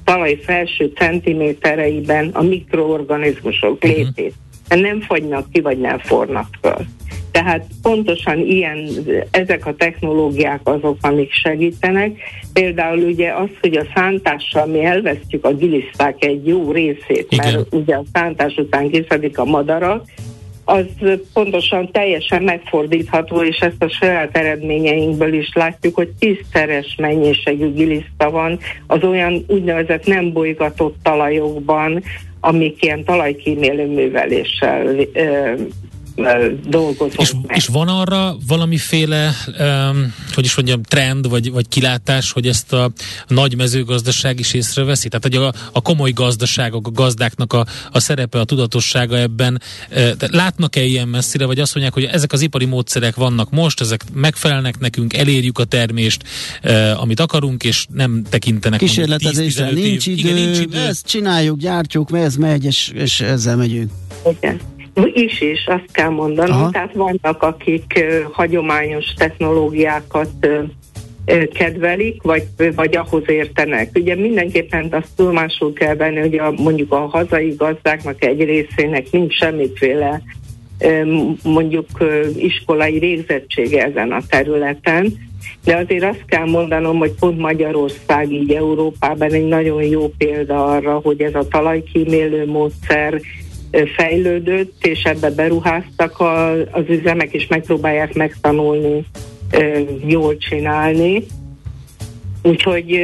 talaj 0.03 0.39
felső 0.44 0.92
centimétereiben 0.96 2.30
a 2.34 2.42
mikroorganizmusok 2.42 3.74
uh-huh. 3.74 3.92
létét. 3.92 4.34
Nem 4.70 5.01
fagynak 5.01 5.51
ki, 5.51 5.62
vagy 5.62 5.80
nem 5.80 6.00
fornak 6.00 6.48
föl. 6.62 6.86
Tehát 7.34 7.65
pontosan 7.82 8.39
ilyen, 8.39 8.89
ezek 9.32 9.65
a 9.65 9.75
technológiák 9.75 10.60
azok, 10.63 10.98
amik 11.01 11.32
segítenek. 11.32 12.18
Például 12.53 13.00
ugye 13.00 13.32
az, 13.32 13.50
hogy 13.62 13.77
a 13.77 13.86
szántással 13.96 14.65
mi 14.65 14.84
elvesztjük 14.84 15.46
a 15.46 15.53
giliszták 15.53 16.24
egy 16.24 16.48
jó 16.48 16.72
részét, 16.72 17.27
Igen. 17.30 17.53
mert 17.53 17.74
ugye 17.74 17.96
a 17.96 18.03
szántás 18.13 18.56
után 18.56 18.89
kiszedik 18.89 19.38
a 19.38 19.46
madarak, 19.46 20.06
az 20.65 20.86
pontosan 21.34 21.91
teljesen 21.91 22.43
megfordítható, 22.43 23.43
és 23.43 23.58
ezt 23.58 23.84
a 23.84 23.89
saját 23.89 24.38
eredményeinkből 24.38 25.34
is 25.34 25.51
látjuk, 25.53 25.96
hogy 25.96 26.10
tízszeres 26.20 26.96
mennyiségű 26.98 27.72
giliszta 27.72 28.29
van 28.29 28.60
az 28.88 29.03
olyan 29.03 29.43
úgynevezett 29.48 30.05
nem 30.05 30.32
bolygatott 30.32 30.96
talajokban, 31.03 32.03
amik 32.39 32.84
ilyen 32.84 33.03
talajkímélő 33.03 33.88
műveléssel 33.88 34.96
dolgozunk 36.67 37.22
és, 37.22 37.34
és 37.48 37.67
van 37.67 37.88
arra 37.88 38.36
valamiféle, 38.48 39.36
um, 39.60 40.13
hogy 40.34 40.46
is 40.46 40.55
mondjam, 40.55 40.84
trend, 40.84 41.29
vagy, 41.29 41.51
vagy 41.51 41.67
kilátás, 41.67 42.32
hogy 42.32 42.48
ezt 42.48 42.74
a 42.74 42.91
nagy 43.27 43.55
mezőgazdaság 43.55 44.39
is 44.39 44.53
észreveszi? 44.53 45.08
Tehát, 45.08 45.24
hogy 45.24 45.36
a, 45.36 45.53
a 45.72 45.82
komoly 45.82 46.12
gazdaságok, 46.12 46.88
a 46.88 46.91
gazdáknak 46.91 47.53
a, 47.53 47.65
a 47.91 48.00
szerepe, 48.00 48.39
a 48.39 48.43
tudatossága 48.43 49.17
ebben, 49.17 49.62
e, 49.89 50.13
látnak-e 50.32 50.84
ilyen 50.84 51.08
messzire, 51.08 51.46
vagy 51.46 51.60
azt 51.60 51.74
mondják, 51.75 51.96
hogy 51.96 52.03
ezek 52.03 52.32
az 52.32 52.41
ipari 52.41 52.65
módszerek 52.65 53.15
vannak 53.15 53.50
most, 53.50 53.82
ezek 53.82 54.03
megfelelnek 54.13 54.79
nekünk, 54.79 55.13
elérjük 55.13 55.60
a 55.60 55.63
termést, 55.63 56.24
e, 56.62 56.98
amit 56.98 57.20
akarunk, 57.20 57.63
és 57.63 57.86
nem 57.93 58.24
tekintenek 58.29 58.79
Kísérletezésre 58.79 59.72
nincs 59.72 60.05
idő, 60.05 60.17
Igen, 60.17 60.34
nincs 60.34 60.60
idő, 60.60 60.77
ezt 60.77 61.08
csináljuk, 61.08 61.58
gyártjuk, 61.58 62.10
ez 62.13 62.36
megy, 62.36 62.65
és, 62.65 62.91
és 62.93 63.22
ezzel 63.22 63.55
megyünk. 63.55 63.91
Igen. 64.39 64.60
Is 65.14 65.42
is, 65.42 65.68
azt 65.68 65.92
kell 65.92 66.10
mondanom. 66.10 66.58
Aha. 66.58 66.70
Tehát 66.70 66.94
vannak, 66.94 67.44
akik 67.44 67.94
uh, 67.96 68.22
hagyományos 68.32 69.06
technológiákat 69.14 70.32
uh, 70.42 70.64
kedvelik, 71.54 72.22
vagy, 72.22 72.44
vagy 72.76 72.96
ahhoz 72.96 73.24
értenek. 73.26 73.90
Ugye 73.94 74.16
mindenképpen 74.16 74.88
azt 74.92 75.16
tudomásul 75.16 75.74
kell 75.74 75.96
venni, 75.96 76.20
hogy 76.20 76.38
a, 76.38 76.52
mondjuk 76.52 76.92
a 76.92 77.08
hazai 77.08 77.56
gazdáknak 77.58 78.24
egy 78.24 78.44
részének 78.44 79.12
nincs 79.12 79.34
semmiféle 79.34 80.22
mondjuk 81.44 81.88
iskolai 82.38 83.00
végzettsége 83.00 83.84
ezen 83.84 84.12
a 84.12 84.22
területen, 84.30 85.14
de 85.64 85.76
azért 85.76 86.04
azt 86.04 86.26
kell 86.26 86.46
mondanom, 86.46 86.98
hogy 86.98 87.12
pont 87.20 87.40
Magyarország 87.40 88.32
így 88.32 88.52
Európában 88.52 89.32
egy 89.32 89.48
nagyon 89.48 89.84
jó 89.84 90.08
példa 90.18 90.66
arra, 90.66 91.00
hogy 91.04 91.22
ez 91.22 91.36
a 91.36 91.48
talajkímélő 91.48 92.46
módszer 92.46 93.22
fejlődött, 93.96 94.86
és 94.86 95.03
ebbe 95.03 95.30
beruháztak 95.30 96.20
a, 96.20 96.51
az 96.51 96.84
üzemek, 96.88 97.34
és 97.34 97.48
megpróbálják 97.48 98.13
megtanulni 98.13 99.06
jól 100.06 100.38
csinálni. 100.38 101.24
Úgyhogy 102.44 103.00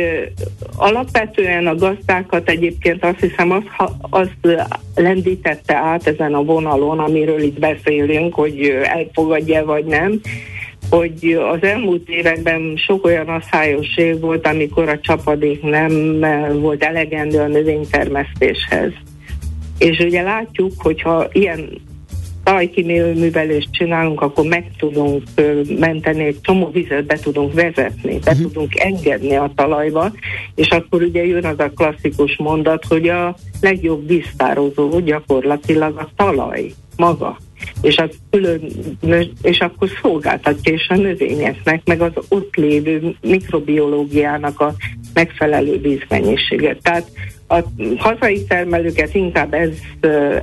alapvetően 0.76 1.68
a 1.68 1.76
gazdákat 1.76 2.50
egyébként 2.50 3.06
azt 3.06 3.20
hiszem 3.20 3.52
az, 3.52 3.64
az 4.00 4.28
lendítette 4.96 5.76
át 5.76 6.08
ezen 6.08 6.34
a 6.34 6.44
vonalon, 6.44 7.00
amiről 7.00 7.42
itt 7.42 7.60
beszélünk, 7.60 8.34
hogy 8.34 8.80
elfogadja 8.84 9.66
vagy 9.66 9.86
nem, 9.86 10.20
hogy 10.90 11.38
az 11.52 11.64
elmúlt 11.64 12.10
években 12.10 12.74
sok 12.78 13.06
olyan 13.06 13.28
asszályos 13.28 13.98
év 13.98 14.20
volt, 14.20 14.48
amikor 14.48 14.90
a 14.90 15.00
csapadék 15.00 15.62
nem 15.62 16.20
volt 16.60 16.84
elegendő 16.84 17.40
a 17.40 17.48
növénytermesztéshez. 17.48 18.92
És 19.80 20.00
ugye 20.00 20.22
látjuk, 20.22 20.72
hogyha 20.78 21.28
ilyen 21.32 21.82
talajkiművelést 22.44 23.72
csinálunk, 23.72 24.22
akkor 24.22 24.46
meg 24.46 24.72
tudunk 24.78 25.24
menteni, 25.80 26.24
egy 26.24 26.42
csomó 26.42 26.70
vizet 26.70 27.06
be 27.06 27.16
tudunk 27.16 27.54
vezetni, 27.54 28.20
be 28.20 28.32
uh-huh. 28.32 28.42
tudunk 28.42 28.80
engedni 28.80 29.36
a 29.36 29.52
talajba, 29.56 30.12
és 30.56 30.68
akkor 30.68 31.02
ugye 31.02 31.26
jön 31.26 31.46
az 31.46 31.60
a 31.60 31.72
klasszikus 31.76 32.38
mondat, 32.38 32.86
hogy 32.86 33.10
a 33.10 33.36
legjobb 33.62 34.08
víztározó 34.08 35.00
gyakorlatilag 35.00 35.98
a 35.98 36.10
talaj 36.16 36.72
maga 36.98 37.38
és, 37.82 37.98
az 37.98 38.10
külön, 38.30 38.72
és 39.42 39.60
akkor 39.60 39.90
szolgáltatja 40.02 40.74
is 40.74 40.88
a 40.88 40.96
növényeknek, 40.96 41.82
meg 41.86 42.02
az 42.02 42.12
ott 42.30 42.56
lévő 42.56 43.16
mikrobiológiának 43.22 44.60
a 44.60 44.74
megfelelő 45.14 45.80
vízmennyiséget. 45.80 46.82
Tehát 46.82 47.12
a 47.52 47.64
hazai 47.98 48.44
termelőket 48.44 49.16
inkább 49.16 49.54
ez, 49.54 49.70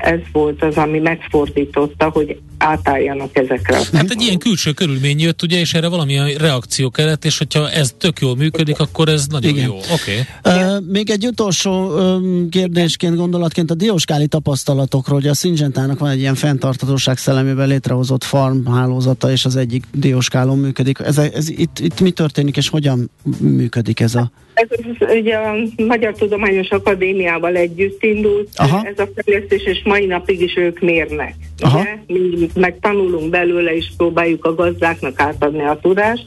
ez 0.00 0.18
volt 0.32 0.62
az, 0.62 0.76
ami 0.76 0.98
megfordította, 0.98 2.08
hogy 2.08 2.40
átálljanak 2.58 3.36
ezekre. 3.36 3.76
Hát 3.92 4.10
egy 4.10 4.20
ilyen 4.20 4.38
külső 4.38 4.72
körülmény 4.72 5.20
jött, 5.20 5.42
ugye, 5.42 5.58
és 5.58 5.74
erre 5.74 5.88
valamilyen 5.88 6.28
reakció 6.28 6.90
kellett, 6.90 7.24
és 7.24 7.38
hogyha 7.38 7.70
ez 7.70 7.94
tök 7.98 8.20
jól 8.20 8.36
működik, 8.36 8.80
akkor 8.80 9.08
ez 9.08 9.26
nagyon 9.26 9.50
Igen. 9.50 9.64
jó. 9.64 9.74
Okay. 9.74 10.20
Uh, 10.44 10.86
még 10.92 11.10
egy 11.10 11.26
utolsó 11.26 11.70
um, 11.70 12.48
kérdésként, 12.48 13.16
gondolatként 13.16 13.70
a 13.70 13.74
dióskáli 13.74 14.26
tapasztalatokról, 14.26 15.20
hogy 15.20 15.28
a 15.28 15.34
Syngenta-nak 15.34 15.98
van 15.98 16.10
egy 16.10 16.18
ilyen 16.18 16.34
fenntartatóság 16.34 17.18
szellemében 17.18 17.68
létrehozott 17.68 18.24
farm 18.24 18.66
hálózata, 18.66 19.30
és 19.30 19.44
az 19.44 19.56
egyik 19.56 19.84
dióskálon 19.92 20.58
működik. 20.58 20.98
Ez, 20.98 21.18
ez 21.18 21.48
itt, 21.48 21.78
itt 21.78 22.00
mi 22.00 22.10
történik, 22.10 22.56
és 22.56 22.68
hogyan 22.68 23.10
működik 23.38 24.00
ez 24.00 24.14
a 24.14 24.30
Ez 24.56 24.68
ugye 25.08 25.36
a 25.36 25.54
Magyar 25.76 26.12
Tudományos 26.14 26.68
Akadémiával 26.68 27.56
együtt 27.56 28.02
indult 28.02 28.48
Aha. 28.54 28.86
ez 28.86 28.98
a 28.98 29.08
fejlesztés, 29.14 29.62
és 29.62 29.82
mai 29.84 30.06
napig 30.06 30.40
is 30.40 30.56
ők 30.56 30.80
mérnek. 30.80 31.34
Aha. 31.60 31.80
Ugye? 31.80 31.98
Mi 32.06 32.48
meg 32.54 32.78
tanulunk 32.80 33.30
belőle, 33.30 33.76
és 33.76 33.86
próbáljuk 33.96 34.44
a 34.44 34.54
gazdáknak 34.54 35.20
átadni 35.20 35.62
a 35.62 35.78
tudást. 35.82 36.26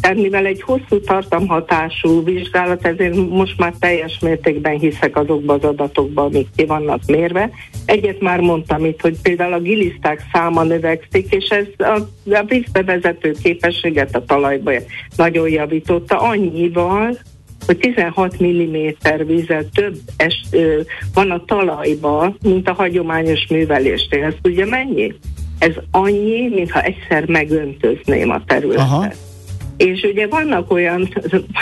Tehát 0.00 0.16
mivel 0.16 0.46
egy 0.46 0.62
hosszú 0.62 1.00
tartamhatású 1.00 2.24
vizsgálat, 2.24 2.86
ezért 2.86 3.14
most 3.14 3.58
már 3.58 3.74
teljes 3.78 4.18
mértékben 4.18 4.78
hiszek 4.78 5.16
azokba 5.16 5.54
az 5.54 5.64
adatokba, 5.64 6.22
amik 6.22 6.48
ki 6.56 6.64
vannak 6.64 7.00
mérve. 7.06 7.50
Egyet 7.84 8.20
már 8.20 8.40
mondtam 8.40 8.84
itt, 8.84 9.00
hogy 9.00 9.16
például 9.22 9.52
a 9.52 9.60
giliszták 9.60 10.22
száma 10.32 10.62
növekszik, 10.62 11.32
és 11.32 11.48
ez 11.48 11.66
a, 11.86 12.00
a 12.30 12.44
vízbevezető 12.46 13.34
képességet 13.42 14.16
a 14.16 14.24
talajba 14.24 14.72
nagyon 15.16 15.48
javította 15.48 16.20
annyival, 16.20 17.18
hogy 17.70 17.78
16 17.78 18.42
mm 18.42 18.76
vízzel 19.26 19.64
több 19.74 19.96
es, 20.16 20.44
ö, 20.50 20.80
van 21.14 21.30
a 21.30 21.44
talajban, 21.44 22.36
mint 22.42 22.68
a 22.68 22.72
hagyományos 22.72 23.46
művelésnél. 23.50 24.24
Ez 24.24 24.34
ugye 24.42 24.66
mennyi? 24.66 25.14
Ez 25.58 25.74
annyi, 25.90 26.48
mintha 26.54 26.82
egyszer 26.82 27.26
megöntözném 27.26 28.30
a 28.30 28.44
területet. 28.46 28.84
Aha. 28.84 29.12
És 29.76 30.02
ugye 30.02 30.26
vannak 30.26 30.70
olyan, 30.70 31.08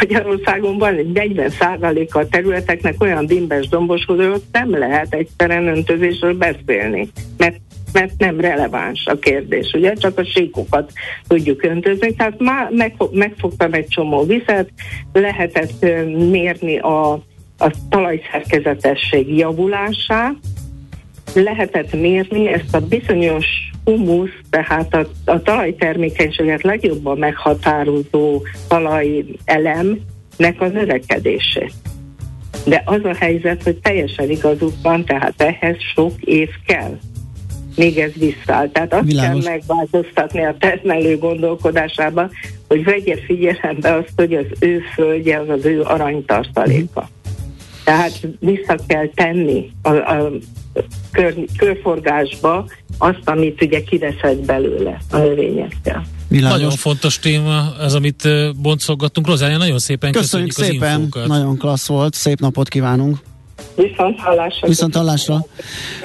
Magyarországon 0.01 0.79
van 0.79 0.95
egy 0.95 1.13
40 1.13 1.53
a 2.11 2.29
területeknek 2.29 2.95
olyan 2.99 3.27
dimbes 3.27 3.69
domboshoz, 3.69 4.19
hogy 4.19 4.43
nem 4.53 4.79
lehet 4.79 5.15
egyszerűen 5.15 5.67
öntözésről 5.67 6.35
beszélni, 6.35 7.09
mert 7.37 7.57
mert 7.99 8.19
nem 8.19 8.41
releváns 8.41 9.07
a 9.07 9.19
kérdés, 9.19 9.73
ugye, 9.73 9.93
csak 9.93 10.19
a 10.19 10.25
síkokat 10.25 10.93
tudjuk 11.29 11.63
öntözni, 11.63 12.15
tehát 12.15 12.39
már 12.39 12.71
megfog, 12.71 13.15
megfogtam 13.15 13.73
egy 13.73 13.89
csomó 13.89 14.25
vizet, 14.25 14.71
lehetett 15.13 15.81
mérni 16.31 16.79
a, 16.79 17.13
a 17.59 17.73
talajszerkezetesség 17.89 19.37
javulását, 19.37 20.35
lehetett 21.35 21.93
mérni 21.93 22.49
ezt 22.49 22.75
a 22.75 22.81
bizonyos 22.81 23.47
humusz, 23.85 24.39
tehát 24.51 24.95
a, 24.95 25.07
a 25.25 25.43
talajtermékenységet 25.43 26.63
legjobban 26.63 27.19
meghatározó 27.19 28.43
talajelemnek 28.69 30.57
a 30.59 30.67
növekedését. 30.67 31.73
De 32.65 32.83
az 32.85 33.05
a 33.05 33.15
helyzet, 33.15 33.63
hogy 33.63 33.77
teljesen 33.77 34.31
igazuk 34.31 34.73
van, 34.83 35.05
tehát 35.05 35.43
ehhez 35.43 35.77
sok 35.95 36.13
év 36.21 36.49
kell 36.67 36.99
még 37.79 37.99
ez 37.99 38.13
visszaáll. 38.15 38.69
Tehát 38.69 38.95
azt 38.95 39.05
Világos. 39.05 39.45
kell 39.45 39.53
megváltoztatni 39.53 40.45
a 40.45 40.57
termelő 40.59 41.19
gondolkodásában, 41.19 42.31
hogy 42.69 42.85
vegye 42.85 43.17
figyelembe 43.27 43.95
azt, 43.95 44.13
hogy 44.17 44.35
az 44.35 44.47
ő 44.59 44.81
földje 44.95 45.39
az 45.39 45.49
az 45.49 45.65
ő 45.65 45.83
aranytartaléka. 45.83 47.01
Mm. 47.01 47.17
Tehát 47.85 48.21
vissza 48.41 48.77
kell 48.87 49.09
tenni 49.15 49.71
a, 49.83 49.91
a 49.91 50.31
kör, 51.11 51.35
körforgásba 51.57 52.67
azt, 52.99 53.23
amit 53.25 53.63
ugye 53.63 53.83
kiveszed 53.83 54.39
belőle 54.39 54.99
a 55.11 55.17
növényekkel. 55.17 56.05
Világos. 56.29 56.59
Nagyon 56.59 56.77
fontos 56.77 57.19
téma 57.19 57.73
ez, 57.81 57.95
amit 57.95 58.29
boncolgattunk. 58.57 59.27
Rozália, 59.27 59.57
nagyon 59.57 59.79
szépen 59.79 60.13
köszönjük, 60.13 60.55
köszönjük 60.55 60.83
szépen, 60.83 61.01
infókat. 61.01 61.27
nagyon 61.27 61.57
klassz 61.57 61.89
volt, 61.89 62.15
szép 62.15 62.41
napot 62.41 62.69
kívánunk! 62.69 63.19
Viszont 63.79 64.19
hallásra. 64.19 64.69
Viszont 64.69 64.97
hallásra. 64.97 65.45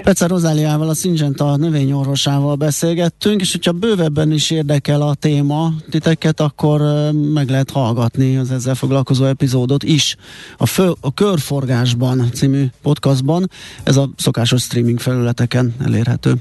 Pecer 0.04 0.30
Rozáliával, 0.30 0.90
a 0.90 0.94
Syngenta 0.94 1.56
növényorvosával 1.56 2.56
beszélgettünk, 2.56 3.42
és 3.42 3.52
hogyha 3.52 3.72
bővebben 3.72 4.32
is 4.32 4.52
érdekel 4.52 5.02
a 5.02 5.14
téma 5.14 5.72
titeket, 5.90 6.40
akkor 6.40 6.82
meg 7.34 7.50
lehet 7.50 7.70
hallgatni 7.70 8.38
az 8.38 8.52
ezzel 8.52 8.76
foglalkozó 8.76 9.26
epizódot 9.26 9.84
is. 9.84 10.16
A, 10.58 10.66
fő, 10.66 10.92
a 11.02 11.14
Körforgásban 11.14 12.30
című 12.34 12.66
podcastban, 12.82 13.50
ez 13.84 13.98
a 13.98 14.10
szokásos 14.18 14.62
streaming 14.62 15.00
felületeken 15.00 15.76
elérhető. 15.86 16.34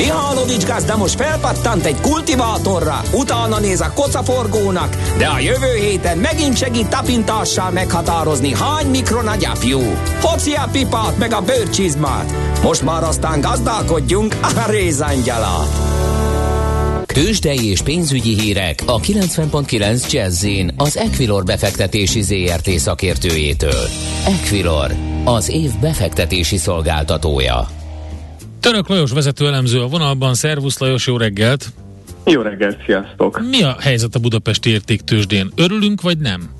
Mihálovics 0.00 0.66
gazda 0.66 0.96
most 0.96 1.14
felpattant 1.14 1.84
egy 1.84 2.00
kultivátorra, 2.00 3.00
utána 3.12 3.58
néz 3.58 3.80
a 3.80 3.92
kocaforgónak, 3.94 4.96
de 5.18 5.26
a 5.26 5.38
jövő 5.38 5.74
héten 5.74 6.18
megint 6.18 6.56
segít 6.56 6.88
tapintással 6.88 7.70
meghatározni, 7.70 8.54
hány 8.54 8.86
mikron 8.86 9.26
a 9.26 9.36
gyapjú. 9.36 9.80
Hoci 10.20 10.52
a 10.52 10.68
pipát 10.72 11.18
meg 11.18 11.32
a 11.32 11.40
bőrcsizmát. 11.40 12.32
Most 12.62 12.82
már 12.82 13.02
aztán 13.02 13.40
gazdálkodjunk 13.40 14.36
a 14.42 14.70
rézangyalát. 14.70 15.68
Tőzsdei 17.06 17.70
és 17.70 17.82
pénzügyi 17.82 18.40
hírek 18.40 18.82
a 18.86 19.00
90.9 19.00 20.10
jazz 20.10 20.46
az 20.76 20.96
Equilor 20.96 21.44
befektetési 21.44 22.22
ZRT 22.22 22.70
szakértőjétől. 22.70 23.88
Equilor, 24.26 24.94
az 25.24 25.48
év 25.48 25.70
befektetési 25.80 26.56
szolgáltatója. 26.56 27.79
Török 28.60 28.88
Lajos 28.88 29.10
vezető 29.12 29.46
elemző 29.46 29.80
a 29.80 29.86
vonalban. 29.86 30.34
Szervusz 30.34 30.78
Lajos, 30.78 31.06
jó 31.06 31.16
reggelt! 31.16 31.66
Jó 32.24 32.40
reggelt, 32.40 32.82
sziasztok! 32.84 33.40
Mi 33.50 33.62
a 33.62 33.76
helyzet 33.80 34.14
a 34.14 34.18
budapesti 34.18 34.70
értéktősdén? 34.70 35.52
Örülünk 35.56 36.00
vagy 36.00 36.18
nem? 36.18 36.50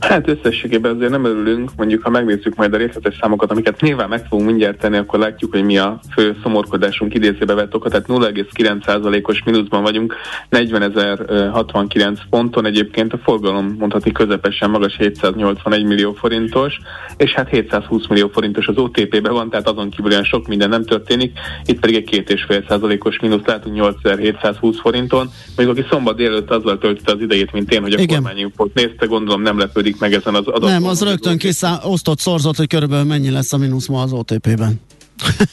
Hát 0.00 0.28
összességében 0.28 0.94
azért 0.94 1.10
nem 1.10 1.24
örülünk, 1.24 1.70
mondjuk 1.76 2.02
ha 2.02 2.10
megnézzük 2.10 2.54
majd 2.54 2.74
a 2.74 2.76
részletes 2.76 3.18
számokat, 3.20 3.50
amiket 3.50 3.80
nyilván 3.80 4.08
meg 4.08 4.26
fogunk 4.28 4.48
mindjárt 4.48 4.78
tenni, 4.78 4.96
akkor 4.96 5.18
látjuk, 5.18 5.50
hogy 5.50 5.64
mi 5.64 5.78
a 5.78 6.00
fő 6.14 6.36
szomorkodásunk 6.42 7.14
idézébe 7.14 7.54
vett 7.54 7.74
oka, 7.74 7.88
tehát 7.88 8.06
0,9%-os 8.06 9.42
mínuszban 9.44 9.82
vagyunk, 9.82 10.16
40.069 10.50 12.18
ponton, 12.30 12.66
egyébként 12.66 13.12
a 13.12 13.18
forgalom 13.18 13.76
mondhatni 13.78 14.12
közepesen 14.12 14.70
magas 14.70 14.96
781 14.96 15.84
millió 15.84 16.12
forintos, 16.12 16.78
és 17.16 17.32
hát 17.32 17.48
720 17.48 18.06
millió 18.06 18.28
forintos 18.28 18.66
az 18.66 18.76
OTP-be 18.76 19.30
van, 19.30 19.50
tehát 19.50 19.68
azon 19.68 19.90
kívül 19.90 20.10
olyan 20.10 20.24
sok 20.24 20.46
minden 20.46 20.68
nem 20.68 20.84
történik, 20.84 21.38
itt 21.64 21.80
pedig 21.80 21.96
egy 21.96 22.24
2,5%-os 22.26 23.18
mínusz 23.18 23.44
látunk 23.44 23.74
8720 23.74 24.80
forinton, 24.80 25.28
még 25.56 25.68
aki 25.68 25.84
szombat 25.90 26.16
délőtt 26.16 26.50
azzal 26.50 26.78
töltötte 26.78 27.12
az 27.12 27.20
idejét, 27.20 27.52
mint 27.52 27.72
én, 27.72 27.82
hogy 27.82 27.92
a 27.92 28.06
kormányinfót 28.06 28.74
nézte, 28.74 29.06
gondolom 29.06 29.42
nem 29.42 29.58
lepődik 29.58 29.89
meg 29.98 30.12
ezen 30.12 30.34
az 30.34 30.46
adaton. 30.46 30.70
Nem, 30.70 30.84
az 30.84 31.02
rögtön 31.02 31.38
kiszá, 31.38 31.80
osztott, 31.84 32.18
szorzott, 32.18 32.56
hogy 32.56 32.66
körülbelül 32.66 33.04
mennyi 33.04 33.30
lesz 33.30 33.52
a 33.52 33.56
mínusz 33.56 33.86
ma 33.86 34.02
az 34.02 34.12
OTP-ben. 34.12 34.80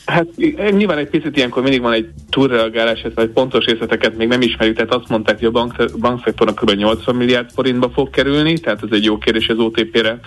Hát 0.05 0.25
nyilván 0.71 0.97
egy 0.97 1.09
picit 1.09 1.37
ilyenkor 1.37 1.61
mindig 1.61 1.81
van 1.81 1.93
egy 1.93 2.07
túlreagálás, 2.29 3.01
ez 3.01 3.11
egy 3.15 3.29
pontos 3.29 3.65
részleteket 3.65 4.17
még 4.17 4.27
nem 4.27 4.41
ismerjük, 4.41 4.75
tehát 4.75 4.93
azt 4.93 5.09
mondták, 5.09 5.37
hogy 5.37 5.47
a 5.47 5.51
bank, 5.51 5.73
bankszektornak 5.99 6.55
kb. 6.55 6.71
80 6.71 7.15
milliárd 7.15 7.49
forintba 7.51 7.89
fog 7.89 8.09
kerülni, 8.09 8.59
tehát 8.59 8.83
ez 8.83 8.89
egy 8.91 9.03
jó 9.03 9.17
kérdés 9.17 9.47
az 9.47 9.57
OTP-re. 9.57 10.19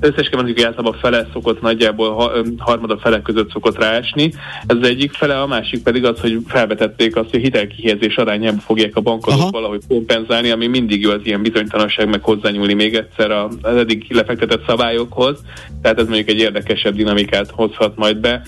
Összességében 0.00 0.44
mondjuk 0.44 0.66
általában 0.66 1.00
fele 1.00 1.28
szokott 1.32 1.60
nagyjából 1.60 2.14
ha, 2.14 2.32
harmada 2.58 2.98
fele 2.98 3.22
között 3.22 3.50
szokott 3.50 3.78
ráesni. 3.78 4.32
Ez 4.66 4.76
az 4.80 4.86
egyik 4.86 5.12
fele, 5.12 5.40
a 5.40 5.46
másik 5.46 5.82
pedig 5.82 6.04
az, 6.04 6.20
hogy 6.20 6.38
felvetették 6.46 7.16
azt, 7.16 7.30
hogy 7.30 7.40
hitelkihelyezés 7.40 8.16
arányában 8.16 8.60
fogják 8.60 8.96
a 8.96 9.00
bankok 9.00 9.32
Aha. 9.32 9.50
valahogy 9.50 9.82
kompenzálni, 9.88 10.50
ami 10.50 10.66
mindig 10.66 11.02
jó 11.02 11.10
az 11.10 11.20
ilyen 11.22 11.42
bizonytalanság, 11.42 12.08
meg 12.08 12.22
hozzányúlni 12.22 12.74
még 12.74 12.94
egyszer 12.94 13.30
az 13.30 13.56
eddig 13.62 14.04
lefektetett 14.08 14.66
szabályokhoz. 14.66 15.40
Tehát 15.82 15.98
ez 15.98 16.06
mondjuk 16.06 16.28
egy 16.28 16.38
érdekesebb 16.38 16.94
dinamikát 16.94 17.50
hozhat 17.50 17.96
majd 17.96 18.16
be 18.16 18.42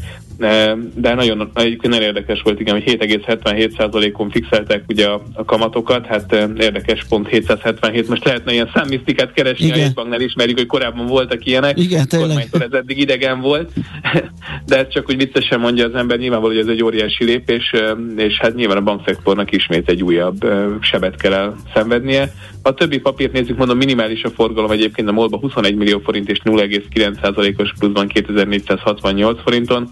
de 0.95 1.15
nagyon, 1.15 1.51
egyébként 1.55 1.93
nagyon 1.93 2.07
érdekes 2.07 2.43
volt, 2.43 2.61
igen, 2.61 2.75
hogy 2.75 2.97
7,77%-on 3.01 4.31
fixeltek 4.31 4.85
ugye 4.89 5.07
a, 5.07 5.23
a 5.33 5.45
kamatokat, 5.45 6.07
hát 6.07 6.33
érdekes 6.59 7.05
pont 7.09 7.29
777, 7.29 8.09
most 8.09 8.25
lehetne 8.25 8.53
ilyen 8.53 8.71
számmisztikát 8.75 9.33
keresni 9.33 9.65
igen. 9.65 9.79
a 9.79 9.81
jegybanknál, 9.81 10.21
ismerjük, 10.21 10.59
hogy 10.59 10.67
korábban 10.67 11.07
voltak 11.07 11.47
ilyenek, 11.47 11.79
igen, 11.79 12.09
tényleg. 12.09 12.49
ez 12.53 12.73
eddig 12.73 12.99
idegen 12.99 13.41
volt, 13.41 13.71
de 14.67 14.79
ez 14.79 14.89
csak 14.89 15.09
úgy 15.09 15.17
viccesen 15.17 15.61
mondja 15.61 15.87
az 15.87 15.95
ember, 15.95 16.19
nyilvánvaló, 16.19 16.53
hogy 16.55 16.63
ez 16.63 16.71
egy 16.71 16.83
óriási 16.83 17.25
lépés, 17.25 17.73
és 18.17 18.39
hát 18.39 18.55
nyilván 18.55 18.77
a 18.77 18.83
bankszektornak 18.83 19.53
ismét 19.53 19.89
egy 19.89 20.03
újabb 20.03 20.47
sebet 20.81 21.17
kell 21.17 21.33
el 21.33 21.57
szenvednie. 21.75 22.33
A 22.63 22.75
többi 22.75 22.99
papírt 22.99 23.33
nézzük, 23.33 23.57
mondom, 23.57 23.77
minimális 23.77 24.23
a 24.23 24.31
forgalom 24.31 24.71
egyébként 24.71 25.09
a 25.09 25.13
MOL-ba 25.13 25.39
21 25.39 25.75
millió 25.75 25.99
forint 25.99 26.31
és 26.31 26.39
0,9%-os 26.45 27.73
pluszban 27.79 28.09
2468 28.09 29.43
forinton, 29.43 29.91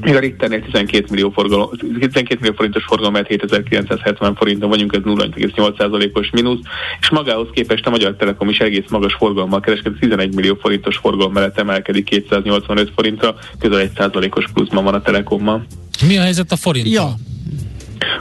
még 0.00 0.14
a 0.14 0.18
Richternél 0.18 0.62
12 0.62 1.06
millió, 1.10 1.30
forgalom, 1.30 1.68
12 2.00 2.36
millió 2.40 2.54
forintos 2.54 2.84
forgalom, 2.84 3.12
mert 3.12 3.26
7970 3.26 4.34
forinton 4.34 4.68
vagyunk, 4.68 4.94
ez 4.94 5.00
0,8%-os 5.04 6.30
mínusz, 6.30 6.60
és 7.00 7.10
magához 7.10 7.48
képest 7.52 7.86
a 7.86 7.90
Magyar 7.90 8.16
Telekom 8.16 8.48
is 8.48 8.58
egész 8.58 8.90
magas 8.90 9.14
forgalommal 9.14 9.60
kereskedik, 9.60 9.98
11 9.98 10.34
millió 10.34 10.54
forintos 10.54 10.96
forgalom 10.96 11.32
mellett 11.32 11.58
emelkedik 11.58 12.04
285 12.04 12.92
forintra, 12.94 13.34
közel 13.58 13.90
1%-os 13.94 14.44
pluszban 14.52 14.84
van 14.84 14.94
a 14.94 15.02
Telekommal. 15.02 15.66
Mi 16.06 16.16
a 16.16 16.22
helyzet 16.22 16.52
a 16.52 16.56
forinttal? 16.56 16.92
Ja. 16.92 17.14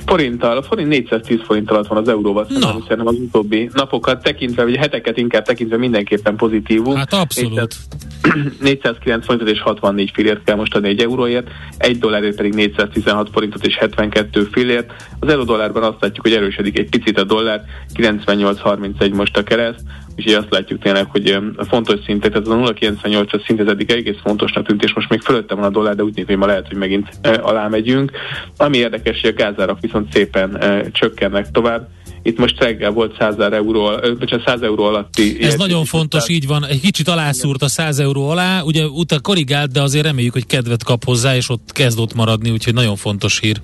Forinttal, 0.06 0.58
a 0.58 0.62
forint 0.62 0.90
410 0.90 1.40
forint 1.46 1.72
alatt 1.72 1.88
van 1.88 1.98
az 1.98 2.08
euróval 2.08 2.48
szemben, 2.50 2.74
no. 2.74 2.80
szerintem 2.80 3.08
az 3.08 3.16
utóbbi 3.16 3.70
napokat 3.74 4.24
tekintve, 4.24 4.64
vagy 4.64 4.76
heteket 4.76 5.18
inkább 5.18 5.44
tekintve 5.44 5.78
mindenképpen 5.78 6.36
pozitívum. 6.36 6.96
Hát 6.96 7.14
abszolút. 7.14 7.76
409 8.60 9.26
forintot 9.26 9.50
és 9.50 9.62
64 9.62 10.12
fillért 10.14 10.44
kell 10.44 10.56
most 10.56 10.76
adni 10.76 10.88
egy 10.88 11.02
euróért, 11.02 11.48
egy 11.78 12.00
dollárért 12.00 12.36
pedig 12.36 12.54
416 12.54 13.30
forintot 13.32 13.66
és 13.66 13.78
72 13.78 14.44
fillért. 14.52 14.94
Az 15.20 15.30
euró 15.30 15.44
dollárban 15.44 15.84
azt 15.84 16.02
látjuk, 16.02 16.26
hogy 16.26 16.36
erősödik 16.36 16.78
egy 16.78 16.90
picit 16.90 17.20
a 17.20 17.24
dollár, 17.24 17.64
98.31 17.94 19.14
most 19.14 19.38
a 19.38 19.44
kereszt, 19.44 19.82
úgyhogy 20.18 20.34
azt 20.34 20.48
látjuk 20.50 20.82
tényleg, 20.82 21.06
hogy 21.06 21.38
a 21.56 21.64
fontos 21.64 22.00
szintet, 22.06 22.36
ez 22.36 22.48
a 22.48 22.56
0,98-as 22.56 23.46
szint, 23.46 23.60
ez 23.60 23.68
eddig 23.68 23.92
egész 23.92 24.18
fontosnak 24.24 24.66
tűnt, 24.68 24.84
és 24.84 24.94
most 24.94 25.10
még 25.10 25.22
fölötte 25.22 25.56
van 25.56 25.64
a 25.64 25.70
dollár, 25.70 25.96
de 25.96 26.04
úgy 26.04 26.16
néz, 26.16 26.26
hogy 26.26 26.38
ma 26.38 26.46
lehet, 26.46 26.68
hogy 26.68 26.78
megint 26.78 27.10
alá 27.42 27.68
megyünk. 27.68 28.12
Ami 28.58 28.78
érdekes, 28.78 29.22
hogy 29.22 29.30
a 29.30 29.34
gázárak 29.34 29.80
viszont 29.80 30.14
szépen 30.14 30.60
csökkennek 30.92 31.52
tovább, 31.52 31.88
itt 32.24 32.38
most 32.38 32.60
reggel 32.60 32.92
volt 32.92 33.16
100 33.20 33.40
euró, 33.40 33.90
bocsánat, 34.20 34.46
100 34.46 34.62
euró 34.62 34.84
alatti. 34.84 35.44
Ez 35.44 35.56
nagyon 35.56 35.86
fontos, 35.86 36.24
tehát... 36.24 36.42
így 36.42 36.48
van. 36.48 36.66
Egy 36.66 36.82
kicsit 36.82 37.08
alászúrt 37.08 37.62
a 37.62 37.68
100 37.68 38.00
euró 38.00 38.30
alá, 38.30 38.62
ugye 38.62 38.86
utána 38.86 39.22
korrigált, 39.22 39.72
de 39.72 39.82
azért 39.82 40.06
reméljük, 40.06 40.34
hogy 40.34 40.46
kedvet 40.46 40.84
kap 40.84 41.04
hozzá, 41.04 41.36
és 41.36 41.50
ott 41.50 41.70
kezd 41.72 42.00
ott 42.00 42.14
maradni, 42.14 42.50
úgyhogy 42.50 42.74
nagyon 42.74 42.96
fontos 42.96 43.40
hír. 43.40 43.62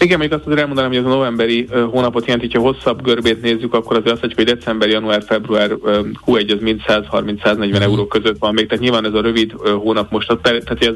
Igen, 0.00 0.18
még 0.18 0.32
azt 0.32 0.44
azért 0.44 0.60
elmondanám, 0.60 0.90
hogy 0.90 0.98
ez 0.98 1.04
a 1.04 1.08
novemberi 1.08 1.66
hónapot 1.90 2.26
jelenti, 2.26 2.56
ha 2.56 2.62
hosszabb 2.62 3.02
görbét 3.02 3.42
nézzük, 3.42 3.74
akkor 3.74 3.96
azért 3.96 4.12
azt 4.12 4.22
látjuk, 4.22 4.48
hogy 4.48 4.56
december, 4.56 4.88
január, 4.88 5.22
február 5.26 5.72
uh, 5.72 5.98
Q1 6.26 6.54
az 6.54 6.60
mind 6.60 6.80
130-140 6.86 7.78
mm. 7.78 7.82
euró 7.82 8.06
között 8.06 8.38
van 8.38 8.54
még, 8.54 8.66
tehát 8.66 8.82
nyilván 8.82 9.06
ez 9.06 9.12
a 9.12 9.20
rövid 9.20 9.52
hónap 9.52 10.10
most, 10.10 10.38
tehát 10.42 10.82
ez 10.82 10.94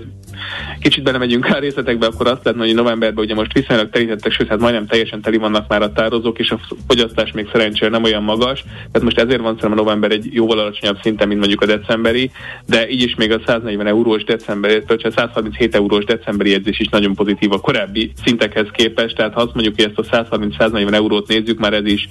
kicsit 0.80 1.02
belemegyünk 1.02 1.46
a 1.46 1.58
részletekbe, 1.58 2.06
akkor 2.06 2.26
azt 2.26 2.44
lehetne, 2.44 2.66
hogy 2.66 2.74
novemberben 2.74 3.24
ugye 3.24 3.34
most 3.34 3.52
viszonylag 3.52 3.90
terítettek, 3.90 4.32
sőt, 4.32 4.48
hát 4.48 4.60
majdnem 4.60 4.86
teljesen 4.86 5.20
teli 5.20 5.36
vannak 5.36 5.68
már 5.68 5.82
a 5.82 5.92
tározók, 5.92 6.38
és 6.38 6.50
a 6.50 6.60
fogyasztás 6.88 7.32
még 7.32 7.48
szerencsére 7.52 7.90
nem 7.90 8.02
olyan 8.02 8.22
magas, 8.22 8.62
tehát 8.62 9.02
most 9.02 9.18
ezért 9.18 9.40
van 9.40 9.54
szerintem 9.54 9.78
a 9.78 9.82
november 9.82 10.10
egy 10.10 10.28
jóval 10.30 10.58
alacsonyabb 10.58 10.98
szinten, 11.02 11.28
mint 11.28 11.40
mondjuk 11.40 11.60
a 11.60 11.66
decemberi, 11.66 12.30
de 12.66 12.88
így 12.88 13.02
is 13.02 13.14
még 13.14 13.32
a 13.32 13.40
140 13.46 13.86
eurós 13.86 14.24
december, 14.24 14.82
vagy 14.86 15.06
137 15.14 15.74
eurós 15.74 16.04
decemberi 16.04 16.54
edzés 16.54 16.78
is 16.78 16.88
nagyon 16.88 17.14
pozitív 17.14 17.52
a 17.52 17.60
korábbi 17.60 18.12
szintekhez 18.24 18.66
képest, 18.72 18.87
tehát 18.94 19.32
ha 19.32 19.40
azt 19.40 19.54
mondjuk, 19.54 19.74
hogy 19.76 19.84
ezt 19.84 20.10
a 20.12 20.26
130-140 20.26 20.92
eurót 20.92 21.28
nézzük, 21.28 21.58
már 21.58 21.72
ez 21.72 21.84
is 21.84 22.08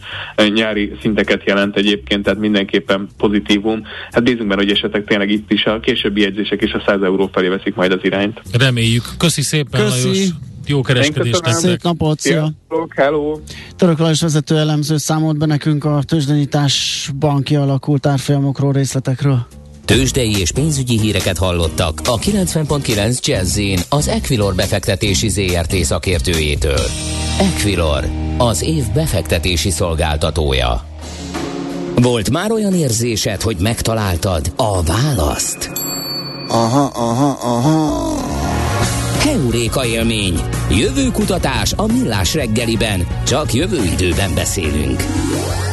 nyári 0.53 0.91
szinteket 1.01 1.43
jelent 1.45 1.75
egyébként, 1.75 2.23
tehát 2.23 2.39
mindenképpen 2.39 3.07
pozitívum. 3.17 3.83
Hát 4.11 4.23
bízunk 4.23 4.47
benne, 4.47 4.61
hogy 4.61 4.71
esetleg 4.71 5.03
tényleg 5.03 5.29
itt 5.29 5.51
is 5.51 5.65
a 5.65 5.79
későbbi 5.79 6.25
edzések 6.25 6.61
is 6.61 6.71
a 6.71 6.83
100 6.85 7.01
euró 7.01 7.29
felé 7.33 7.47
veszik 7.47 7.75
majd 7.75 7.91
az 7.91 7.99
irányt. 8.01 8.41
Reméljük. 8.59 9.03
Köszi 9.17 9.41
szépen, 9.41 9.81
Köszi. 9.81 10.07
Lajos. 10.07 10.27
Jó 10.67 10.81
kereskedést 10.81 11.41
nektek. 11.43 11.53
Szép 11.53 11.81
napot, 11.81 12.19
szia! 12.19 12.51
Hello! 12.95 13.39
Török 13.75 13.97
Lajos 13.97 14.21
vezető 14.21 14.57
elemző 14.57 14.97
számolt 14.97 15.37
be 15.37 15.45
nekünk 15.45 15.85
a 15.85 16.01
tőzsdenyításban 16.05 17.43
kialakult 17.43 18.05
árfolyamokról, 18.05 18.71
részletekről. 18.71 19.47
Tőzsdei 19.87 20.39
és 20.39 20.51
pénzügyi 20.51 20.99
híreket 20.99 21.37
hallottak 21.37 22.01
a 22.05 22.17
90.9 22.17 23.25
jazz 23.25 23.59
az 23.89 24.07
Equilor 24.07 24.55
befektetési 24.55 25.29
ZRT 25.29 25.75
szakértőjétől. 25.75 26.85
Equilor, 27.39 28.09
az 28.37 28.61
év 28.61 28.83
befektetési 28.93 29.69
szolgáltatója. 29.69 30.85
Volt 31.95 32.29
már 32.29 32.51
olyan 32.51 32.73
érzésed, 32.73 33.41
hogy 33.41 33.57
megtaláltad 33.59 34.53
a 34.55 34.83
választ? 34.83 35.71
Aha, 36.47 36.91
aha, 36.93 37.37
aha. 37.41 38.15
Heuréka 39.19 39.85
élmény. 39.85 40.41
Jövő 40.71 41.11
kutatás 41.11 41.73
a 41.73 41.85
millás 41.85 42.33
reggeliben. 42.33 43.07
Csak 43.25 43.53
jövő 43.53 43.83
időben 43.83 44.33
beszélünk. 44.33 45.03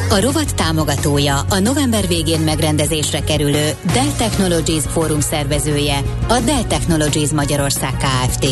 A 0.09 0.19
rovat 0.19 0.55
támogatója, 0.55 1.39
a 1.49 1.59
november 1.59 2.07
végén 2.07 2.39
megrendezésre 2.39 3.19
kerülő 3.19 3.69
Dell 3.93 4.11
Technologies 4.17 4.83
Fórum 4.87 5.19
szervezője, 5.19 6.01
a 6.27 6.39
Dell 6.39 6.63
Technologies 6.63 7.29
Magyarország 7.29 7.93
Kft. 7.97 8.45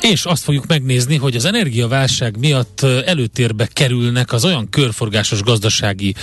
És 0.00 0.24
azt 0.24 0.42
fogjuk 0.42 0.66
megnézni, 0.66 1.16
hogy 1.16 1.36
az 1.36 1.44
energiaválság 1.44 2.38
miatt 2.38 2.80
előtérbe 3.06 3.68
kerülnek 3.72 4.32
az 4.32 4.44
olyan 4.44 4.68
körforgásos 4.70 5.42
gazdasági 5.42 6.14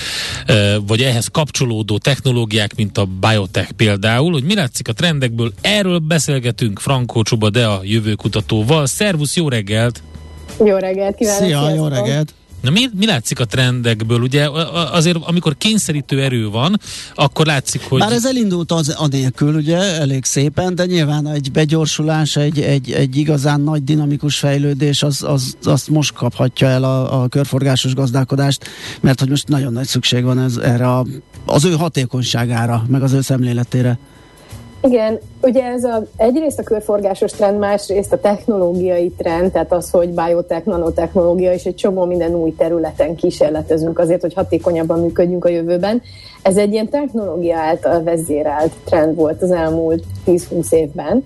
vagy 0.87 1.01
ehhez 1.01 1.27
kapcsolódó 1.27 1.97
technológiák, 1.97 2.75
mint 2.75 2.97
a 2.97 3.05
biotech 3.05 3.71
például, 3.71 4.31
hogy 4.31 4.43
mi 4.43 4.55
látszik 4.55 4.87
a 4.87 4.93
trendekből. 4.93 5.53
Erről 5.61 5.99
beszélgetünk 5.99 6.79
Frankó 6.79 7.21
Csuba 7.21 7.49
de 7.49 7.65
a 7.65 7.79
jövőkutatóval. 7.83 8.85
Szervusz, 8.85 9.35
jó 9.35 9.49
reggelt! 9.49 10.01
Jó 10.65 10.77
reggelt, 10.77 11.15
kívánok! 11.15 11.43
Szia, 11.43 11.73
jó 11.73 11.87
reggelt! 11.87 12.33
Na 12.65 12.71
mi, 12.71 12.89
mi 12.95 13.05
látszik 13.05 13.39
a 13.39 13.45
trendekből? 13.45 14.21
Ugye 14.21 14.49
azért, 14.91 15.17
amikor 15.21 15.57
kényszerítő 15.57 16.21
erő 16.21 16.49
van, 16.49 16.79
akkor 17.15 17.45
látszik, 17.45 17.81
hogy... 17.89 17.99
Bár 17.99 18.11
ez 18.11 18.25
elindult 18.25 18.71
az 18.71 18.89
anélkül, 18.89 19.55
ugye, 19.55 19.77
elég 19.77 20.25
szépen, 20.25 20.75
de 20.75 20.85
nyilván 20.85 21.27
egy 21.27 21.51
begyorsulás, 21.51 22.35
egy, 22.35 22.59
egy, 22.59 22.91
egy 22.91 23.15
igazán 23.15 23.61
nagy 23.61 23.83
dinamikus 23.83 24.37
fejlődés, 24.37 25.03
az, 25.03 25.23
az, 25.23 25.57
azt 25.63 25.89
most 25.89 26.13
kaphatja 26.13 26.67
el 26.67 26.83
a, 26.83 27.23
a 27.23 27.27
körforgásos 27.27 27.93
gazdálkodást, 27.93 28.65
mert 29.01 29.19
hogy 29.19 29.29
most 29.29 29.47
nagyon 29.47 29.73
nagy 29.73 29.87
szükség 29.87 30.23
van 30.23 30.39
ez, 30.39 30.57
erre 30.57 30.87
a, 30.87 31.05
az 31.45 31.65
ő 31.65 31.71
hatékonyságára, 31.71 32.85
meg 32.87 33.03
az 33.03 33.11
ő 33.11 33.21
szemléletére. 33.21 33.99
Igen, 34.85 35.19
ugye 35.41 35.63
ez 35.63 35.83
a, 35.83 36.03
egyrészt 36.17 36.59
a 36.59 36.63
körforgásos 36.63 37.31
trend, 37.31 37.59
másrészt 37.59 38.13
a 38.13 38.19
technológiai 38.19 39.09
trend, 39.17 39.51
tehát 39.51 39.71
az, 39.71 39.89
hogy 39.89 40.09
biotech, 40.09 40.65
nanotechnológia 40.65 41.53
és 41.53 41.63
egy 41.63 41.75
csomó 41.75 42.05
minden 42.05 42.35
új 42.35 42.55
területen 42.55 43.15
kísérletezünk 43.15 43.99
azért, 43.99 44.21
hogy 44.21 44.33
hatékonyabban 44.33 44.99
működjünk 44.99 45.45
a 45.45 45.49
jövőben. 45.49 46.01
Ez 46.41 46.57
egy 46.57 46.71
ilyen 46.71 46.89
technológia 46.89 47.57
által 47.57 48.03
vezérelt 48.03 48.71
trend 48.83 49.15
volt 49.15 49.41
az 49.41 49.51
elmúlt 49.51 50.03
10-20 50.25 50.71
évben. 50.71 51.23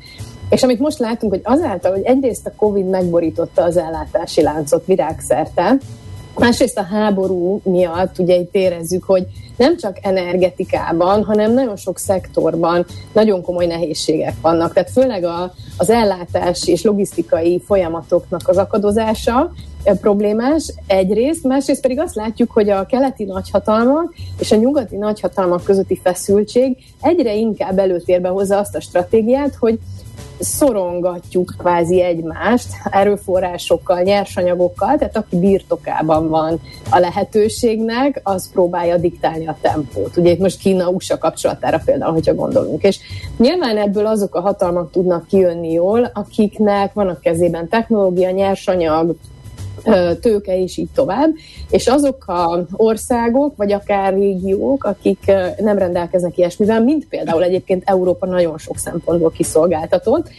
És 0.50 0.64
amit 0.64 0.80
most 0.80 1.00
látunk, 1.00 1.32
hogy 1.32 1.42
azáltal, 1.44 1.92
hogy 1.92 2.04
egyrészt 2.04 2.46
a 2.48 2.54
COVID 2.56 2.86
megborította 2.86 3.64
az 3.64 3.78
ellátási 3.78 4.42
láncot 4.42 4.86
virágszerte, 4.86 5.78
Másrészt 6.36 6.78
a 6.78 6.84
háború 6.84 7.62
miatt 7.64 8.20
ugye 8.20 8.36
itt 8.36 8.56
érezzük, 8.56 9.04
hogy 9.04 9.28
nem 9.58 9.78
csak 9.78 9.98
energetikában, 10.02 11.24
hanem 11.24 11.54
nagyon 11.54 11.76
sok 11.76 11.98
szektorban 11.98 12.86
nagyon 13.14 13.42
komoly 13.42 13.66
nehézségek 13.66 14.34
vannak. 14.42 14.74
Tehát 14.74 14.90
főleg 14.92 15.24
a, 15.24 15.54
az 15.78 15.90
ellátás 15.90 16.68
és 16.68 16.84
logisztikai 16.84 17.62
folyamatoknak 17.66 18.48
az 18.48 18.58
akadozása 18.58 19.52
e, 19.84 19.96
problémás 19.96 20.74
egyrészt, 20.88 21.44
másrészt 21.44 21.82
pedig 21.82 22.00
azt 22.00 22.16
látjuk, 22.16 22.52
hogy 22.52 22.70
a 22.70 22.86
keleti 22.86 23.24
nagyhatalmak 23.24 24.14
és 24.40 24.52
a 24.52 24.56
nyugati 24.56 24.96
nagyhatalmak 24.96 25.64
közötti 25.64 26.00
feszültség 26.04 26.78
egyre 27.02 27.36
inkább 27.36 27.80
előtérbe 27.80 28.30
hozza 28.30 28.58
azt 28.58 28.76
a 28.76 28.82
stratégiát, 28.82 29.56
hogy 29.56 29.80
szorongatjuk 30.40 31.54
kvázi 31.58 32.02
egymást 32.02 32.68
erőforrásokkal, 32.92 34.02
nyersanyagokkal, 34.02 34.98
tehát 34.98 35.18
aki 35.18 35.40
birtokában 35.40 36.30
van 36.30 36.60
a 36.90 37.00
lehetőségnek, 37.00 38.20
az 38.24 38.52
próbálja 38.52 38.98
diktálni 38.98 39.48
a 39.48 39.58
tempót. 39.62 40.18
Ugye 40.18 40.32
itt 40.32 40.40
most 40.40 40.60
Kína-USA 40.60 41.18
kapcsolatára 41.18 41.82
például, 41.86 42.14
hogyha 42.14 42.34
gondolunk. 42.34 42.84
És 42.84 43.00
nyilván 43.38 43.78
ebből 43.78 44.06
azok 44.06 44.36
a 44.36 44.42
hatalmak 44.42 44.92
tudnak 44.92 45.28
kijönni 45.28 45.72
jól, 45.72 46.12
akiknek 46.14 46.94
van 46.94 47.08
a 47.08 47.20
kezében 47.20 47.68
technológia, 47.68 48.30
nyersanyag, 48.30 49.16
tőke 50.22 50.62
és 50.62 50.78
így 50.78 50.90
tovább, 50.94 51.30
és 51.70 51.88
azok 51.88 52.28
a 52.28 52.66
országok, 52.72 53.56
vagy 53.56 53.72
akár 53.72 54.14
régiók, 54.14 54.84
akik 54.84 55.32
nem 55.58 55.78
rendelkeznek 55.78 56.38
ilyesmivel, 56.38 56.84
mint 56.84 57.08
például 57.08 57.44
egyébként 57.44 57.84
Európa 57.86 58.26
nagyon 58.26 58.58
sok 58.58 58.78
szempontból 58.78 59.32
kiszolgáltatott, 59.32 60.30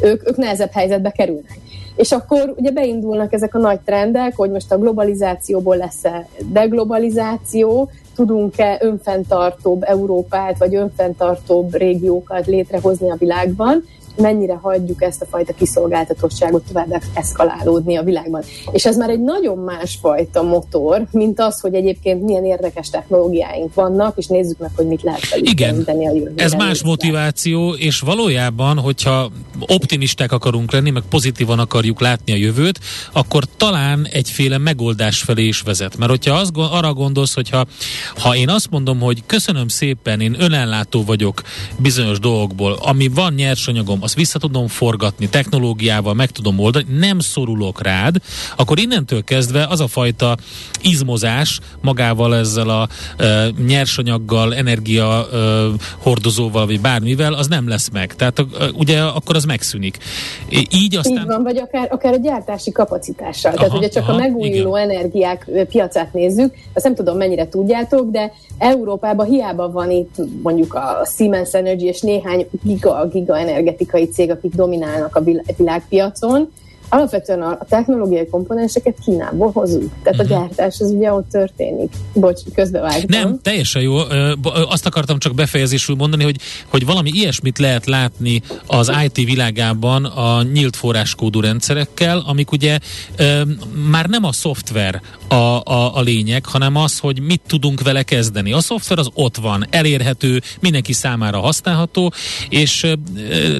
ők, 0.00 0.28
ők 0.28 0.36
nehezebb 0.36 0.70
helyzetbe 0.72 1.10
kerülnek. 1.10 1.58
És 1.96 2.12
akkor 2.12 2.54
ugye 2.56 2.70
beindulnak 2.70 3.32
ezek 3.32 3.54
a 3.54 3.58
nagy 3.58 3.80
trendek, 3.80 4.36
hogy 4.36 4.50
most 4.50 4.72
a 4.72 4.78
globalizációból 4.78 5.76
lesz-e 5.76 6.28
deglobalizáció, 6.52 7.90
tudunk-e 8.14 8.78
önfenntartóbb 8.80 9.82
Európát, 9.82 10.58
vagy 10.58 10.74
önfenntartóbb 10.74 11.74
régiókat 11.74 12.46
létrehozni 12.46 13.10
a 13.10 13.16
világban, 13.18 13.84
mennyire 14.16 14.58
hagyjuk 14.62 15.02
ezt 15.02 15.22
a 15.22 15.26
fajta 15.30 15.52
kiszolgáltatottságot 15.52 16.62
tovább 16.66 17.02
eszkalálódni 17.14 17.96
a 17.96 18.02
világban. 18.02 18.42
És 18.72 18.86
ez 18.86 18.96
már 18.96 19.10
egy 19.10 19.20
nagyon 19.20 19.58
másfajta 19.58 20.42
motor, 20.42 21.06
mint 21.10 21.40
az, 21.40 21.60
hogy 21.60 21.74
egyébként 21.74 22.22
milyen 22.22 22.44
érdekes 22.44 22.90
technológiáink 22.90 23.74
vannak, 23.74 24.18
és 24.18 24.26
nézzük 24.26 24.58
meg, 24.58 24.70
hogy 24.76 24.86
mit 24.86 25.02
lehet 25.02 25.20
Igen, 25.34 25.84
a 25.86 25.92
jövőre. 25.92 26.44
ez 26.44 26.52
más 26.52 26.82
motiváció, 26.82 27.74
és 27.74 28.00
valójában, 28.00 28.78
hogyha 28.78 29.30
optimisták 29.66 30.32
akarunk 30.32 30.72
lenni, 30.72 30.90
meg 30.90 31.02
pozitívan 31.08 31.58
akarjuk 31.58 32.00
látni 32.00 32.32
a 32.32 32.36
jövőt, 32.36 32.80
akkor 33.12 33.44
talán 33.56 34.06
egyféle 34.10 34.58
megoldás 34.58 35.22
felé 35.22 35.46
is 35.46 35.60
vezet. 35.60 35.96
Mert 35.96 36.10
hogyha 36.10 36.34
az, 36.34 36.50
arra 36.54 36.92
gondolsz, 36.92 37.34
hogyha 37.34 37.66
ha 38.16 38.36
én 38.36 38.48
azt 38.48 38.70
mondom, 38.70 39.00
hogy 39.00 39.22
köszönöm 39.26 39.68
szépen, 39.68 40.20
én 40.20 40.36
önellátó 40.38 41.04
vagyok 41.04 41.42
bizonyos 41.78 42.18
dolgokból, 42.18 42.72
ami 42.72 43.08
van 43.08 43.32
nyersanyagom, 43.32 44.02
azt 44.10 44.18
vissza 44.18 44.38
tudom 44.38 44.66
forgatni, 44.66 45.28
technológiával 45.28 46.14
meg 46.14 46.30
tudom 46.30 46.58
oldani, 46.58 46.84
nem 46.98 47.18
szorulok 47.18 47.82
rád, 47.82 48.16
akkor 48.56 48.78
innentől 48.78 49.24
kezdve 49.24 49.66
az 49.70 49.80
a 49.80 49.86
fajta 49.86 50.36
izmozás 50.82 51.60
magával 51.80 52.36
ezzel 52.36 52.68
a 52.68 52.88
e, 53.16 53.48
nyersanyaggal, 53.66 54.54
energia 54.54 55.26
e, 55.32 55.36
hordozóval, 55.98 56.66
vagy 56.66 56.80
bármivel, 56.80 57.32
az 57.32 57.46
nem 57.46 57.68
lesz 57.68 57.88
meg. 57.92 58.14
Tehát 58.14 58.38
e, 58.38 58.44
ugye 58.74 59.00
akkor 59.00 59.36
az 59.36 59.44
megszűnik. 59.44 59.98
Így 60.72 60.96
aztán... 60.96 61.12
Így 61.12 61.26
van, 61.26 61.42
vagy 61.42 61.58
akár, 61.58 61.88
akár 61.90 62.12
a 62.12 62.18
gyártási 62.18 62.72
kapacitással. 62.72 63.52
Aha, 63.52 63.60
Tehát 63.60 63.78
ugye 63.78 63.88
csak 63.88 64.02
aha, 64.02 64.12
a 64.12 64.16
megújuló 64.16 64.76
igen. 64.76 64.90
energiák 64.90 65.50
piacát 65.68 66.12
nézzük, 66.12 66.54
azt 66.74 66.84
nem 66.84 66.94
tudom 66.94 67.16
mennyire 67.16 67.48
tudjátok, 67.48 68.10
de 68.10 68.32
Európában 68.58 69.26
hiába 69.26 69.70
van 69.70 69.90
itt 69.90 70.14
mondjuk 70.42 70.74
a 70.74 71.06
Siemens 71.16 71.52
Energy 71.52 71.84
és 71.84 72.00
néhány 72.00 72.46
giga, 72.62 73.08
giga 73.12 73.38
energetikai 73.90 74.08
cég, 74.08 74.30
akik 74.30 74.54
dominálnak 74.54 75.16
a 75.16 75.22
világpiacon, 75.56 76.52
alapvetően 76.90 77.42
a, 77.42 77.58
technológiai 77.68 78.26
komponenseket 78.26 78.96
Kínából 79.04 79.50
hozunk. 79.52 79.92
Tehát 80.02 80.20
uh-huh. 80.20 80.36
a 80.36 80.40
mhm. 80.40 80.46
gyártás 80.46 80.80
az 80.80 80.90
ugye 80.90 81.12
ott 81.12 81.28
történik. 81.30 81.92
Bocs, 82.12 82.40
közbevágtam. 82.54 83.04
Nem, 83.06 83.38
teljesen 83.42 83.82
jó. 83.82 83.96
Azt 84.68 84.86
akartam 84.86 85.18
csak 85.18 85.34
befejezésül 85.34 85.96
mondani, 85.96 86.24
hogy, 86.24 86.36
hogy 86.68 86.86
valami 86.86 87.10
ilyesmit 87.12 87.58
lehet 87.58 87.86
látni 87.86 88.42
az 88.66 88.92
IT 89.04 89.16
világában 89.16 90.04
a 90.04 90.42
nyílt 90.42 90.76
forráskódú 90.76 91.40
rendszerekkel, 91.40 92.22
amik 92.26 92.52
ugye 92.52 92.78
már 93.90 94.06
nem 94.06 94.24
a 94.24 94.32
szoftver 94.32 95.00
a, 95.28 95.34
a, 95.34 95.96
a 95.96 96.00
lényeg, 96.00 96.46
hanem 96.46 96.76
az, 96.76 96.98
hogy 96.98 97.20
mit 97.20 97.40
tudunk 97.46 97.82
vele 97.82 98.02
kezdeni. 98.02 98.52
A 98.52 98.60
szoftver 98.60 98.98
az 98.98 99.08
ott 99.14 99.36
van, 99.36 99.66
elérhető, 99.70 100.42
mindenki 100.60 100.92
számára 100.92 101.38
használható, 101.38 102.12
és 102.48 102.86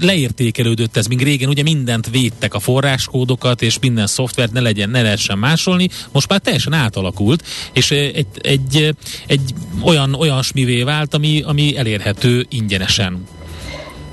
leértékelődött 0.01 0.97
ez, 0.97 1.07
míg 1.07 1.23
régen 1.23 1.49
ugye 1.49 1.63
mindent 1.63 2.11
védtek 2.11 2.55
a 2.55 2.59
forráskód, 2.59 3.20
kódokat 3.21 3.63
és 3.63 3.79
minden 3.81 4.07
szoftvert 4.07 4.53
ne 4.53 4.61
legyen, 4.61 4.91
ne 4.91 5.03
lehessen 5.03 5.39
másolni, 5.39 5.89
most 6.13 6.29
már 6.29 6.39
teljesen 6.39 6.73
átalakult, 6.73 7.45
és 7.73 7.91
egy, 7.91 8.27
egy, 8.41 8.95
egy 9.27 9.55
olyan 9.83 10.15
olyasmivé 10.15 10.83
vált, 10.83 11.15
ami, 11.15 11.43
ami 11.47 11.77
elérhető 11.77 12.47
ingyenesen. 12.49 13.27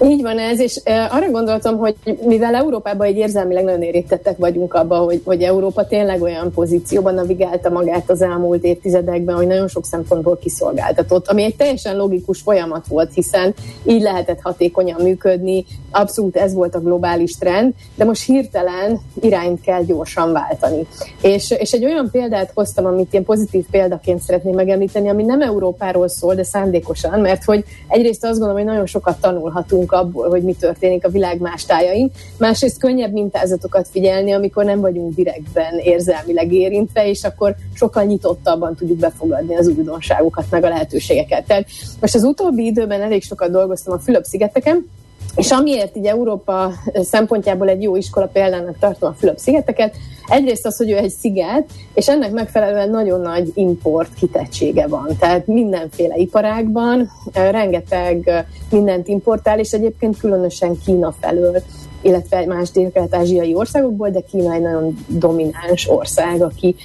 Így 0.04 0.22
van 0.22 0.40
ez, 0.40 0.60
és 0.60 0.82
arra 0.86 1.32
gondoltam, 1.32 1.78
hogy 1.78 1.96
mivel 2.26 2.56
Európában 2.56 3.08
egy 3.08 3.18
érzelmileg 3.18 3.64
nagyon 3.64 3.82
érintettek 3.82 4.38
vagyunk 4.38 4.74
abban, 4.74 5.04
hogy, 5.04 5.22
hogy 5.26 5.42
Európa 5.42 5.88
tényleg 5.88 6.22
olyan 6.22 6.52
pozícióban 6.52 7.14
navigálta 7.14 7.70
magát 7.70 8.10
az 8.10 8.22
elmúlt 8.22 8.64
évtizedekben, 8.64 9.36
hogy 9.36 9.48
nagyon 9.48 9.68
sok 9.68 9.86
szempontból 9.86 10.38
kiszolgáltatott, 10.38 11.28
ami 11.28 11.44
egy 11.44 11.56
teljesen 11.56 11.98
logikus 11.98 12.42
folyamat 12.42 12.88
volt, 12.88 13.14
hiszen 13.14 13.54
így 13.84 14.02
lehetett 14.02 14.40
hatékonyan 14.42 15.02
működni, 15.02 15.66
abszolút 15.92 16.36
ez 16.36 16.54
volt 16.54 16.76
a 16.76 16.80
globális 16.80 17.38
trend, 17.38 17.74
de 17.96 18.04
most 18.04 18.26
hirtelen 18.26 19.00
irányt 19.22 19.62
kell 19.62 19.84
gyorsan 19.84 20.32
váltani. 20.32 20.88
És, 21.22 21.52
és 21.52 21.72
egy 21.72 21.86
olyan 21.86 22.10
példát 22.12 22.52
hoztam, 22.54 22.86
amit 22.86 23.12
ilyen 23.14 23.26
pozitív 23.26 23.66
példaként 23.72 24.22
szeretném 24.22 24.54
megemlíteni, 24.54 25.10
ami 25.10 25.24
nem 25.24 25.42
Európáról 25.42 26.08
szól, 26.08 26.36
de 26.36 26.44
szándékosan, 26.44 27.20
mert 27.20 27.44
hogy 27.44 27.64
egyrészt 27.88 28.24
azt 28.24 28.40
gondolom, 28.40 28.56
hogy 28.56 28.66
nagyon 28.66 28.86
sokat 28.86 29.22
tanulhatunk 29.22 29.86
tanulunk 29.88 29.92
abból, 29.92 30.30
hogy 30.30 30.44
mi 30.44 30.54
történik 30.54 31.06
a 31.06 31.10
világ 31.10 31.40
más 31.40 31.66
tájain. 31.66 32.12
Másrészt 32.38 32.80
könnyebb 32.80 33.12
mintázatokat 33.12 33.88
figyelni, 33.88 34.32
amikor 34.32 34.66
nem 34.66 34.80
vagyunk 34.80 35.16
direktben 35.16 35.78
érzelmileg 35.78 36.54
érintve, 36.54 37.08
és 37.08 37.24
akkor 37.24 37.56
sokkal 37.74 38.04
nyitottabban 38.04 38.76
tudjuk 38.76 38.98
befogadni 38.98 39.56
az 39.56 39.68
újdonságokat, 39.68 40.46
meg 40.50 40.64
a 40.64 40.70
lehetőségeket. 40.70 41.46
Tehát 41.46 41.66
most 42.02 42.16
az 42.16 42.24
utóbbi 42.24 42.66
időben 42.66 43.02
elég 43.02 43.24
sokat 43.24 43.52
dolgoztam 43.52 43.94
a 43.94 44.00
Fülöp-szigeteken, 44.00 44.90
és 45.38 45.52
amiért 45.52 45.96
így 45.96 46.06
Európa 46.06 46.72
szempontjából 46.94 47.70
egy 47.70 47.82
jó 47.82 47.96
iskola 47.96 48.26
példának 48.26 48.78
tartom 48.80 49.10
a 49.10 49.16
Fülöp-szigeteket, 49.18 49.96
egyrészt 50.28 50.66
az, 50.66 50.78
hogy 50.78 50.92
ő 50.92 50.98
egy 50.98 51.10
sziget, 51.10 51.66
és 51.94 52.08
ennek 52.08 52.32
megfelelően 52.32 52.90
nagyon 52.90 53.22
nagy 53.22 53.52
import 53.54 54.14
kitettsége 54.14 54.88
van. 54.88 55.08
Tehát 55.20 55.48
mindenféle 55.48 56.16
iparágban 56.16 57.12
rengeteg 57.34 58.46
mindent 58.72 59.08
importál, 59.08 59.60
és 59.60 59.72
egyébként 59.72 60.18
különösen 60.18 60.78
Kína 60.86 61.14
felől 61.20 61.62
illetve 62.02 62.46
más 62.46 62.72
dél-kelet-ázsiai 62.72 63.56
országokból, 63.56 64.10
de 64.10 64.20
Kína 64.20 64.54
egy 64.54 64.62
nagyon 64.62 64.98
domináns 65.08 65.90
ország, 65.90 66.42
aki, 66.42 66.76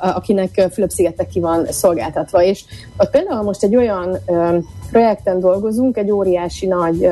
akinek 0.00 0.68
Fülöp-szigetek 0.72 1.28
ki 1.28 1.40
van 1.40 1.66
szolgáltatva. 1.66 2.42
És 2.42 2.64
ott 2.96 3.10
például 3.10 3.42
most 3.42 3.62
egy 3.62 3.76
olyan 3.76 4.18
projekten 4.90 5.40
dolgozunk, 5.40 5.96
egy 5.96 6.10
óriási 6.10 6.66
nagy 6.66 7.08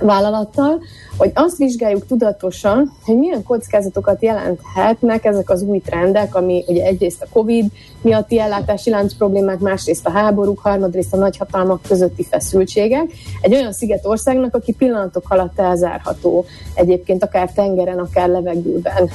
vállalattal, 0.00 0.80
hogy 1.16 1.30
azt 1.34 1.56
vizsgáljuk 1.56 2.06
tudatosan, 2.06 2.92
hogy 3.04 3.18
milyen 3.18 3.42
kockázatokat 3.42 4.22
jelenthetnek 4.22 5.24
ezek 5.24 5.50
az 5.50 5.62
új 5.62 5.78
trendek, 5.78 6.34
ami 6.34 6.64
ugye 6.66 6.84
egyrészt 6.84 7.22
a 7.22 7.26
COVID 7.32 7.66
miatti 8.02 8.38
ellátási 8.38 8.90
lánc 8.90 9.14
problémák, 9.14 9.58
másrészt 9.58 10.06
a 10.06 10.10
háborúk, 10.10 10.58
harmadrészt 10.58 11.12
a 11.12 11.16
nagyhatalmak 11.16 11.82
közötti 11.88 12.24
feszültségek. 12.24 13.12
Egy 13.40 13.54
olyan 13.54 13.72
szigetországnak, 13.72 14.54
aki 14.54 14.72
pillanatok 14.72 15.30
alatt 15.30 15.58
elzárható 15.58 16.44
egyébként 16.74 17.24
akár 17.24 17.52
tengeren, 17.52 17.98
akár 17.98 18.28
levegőben 18.28 19.08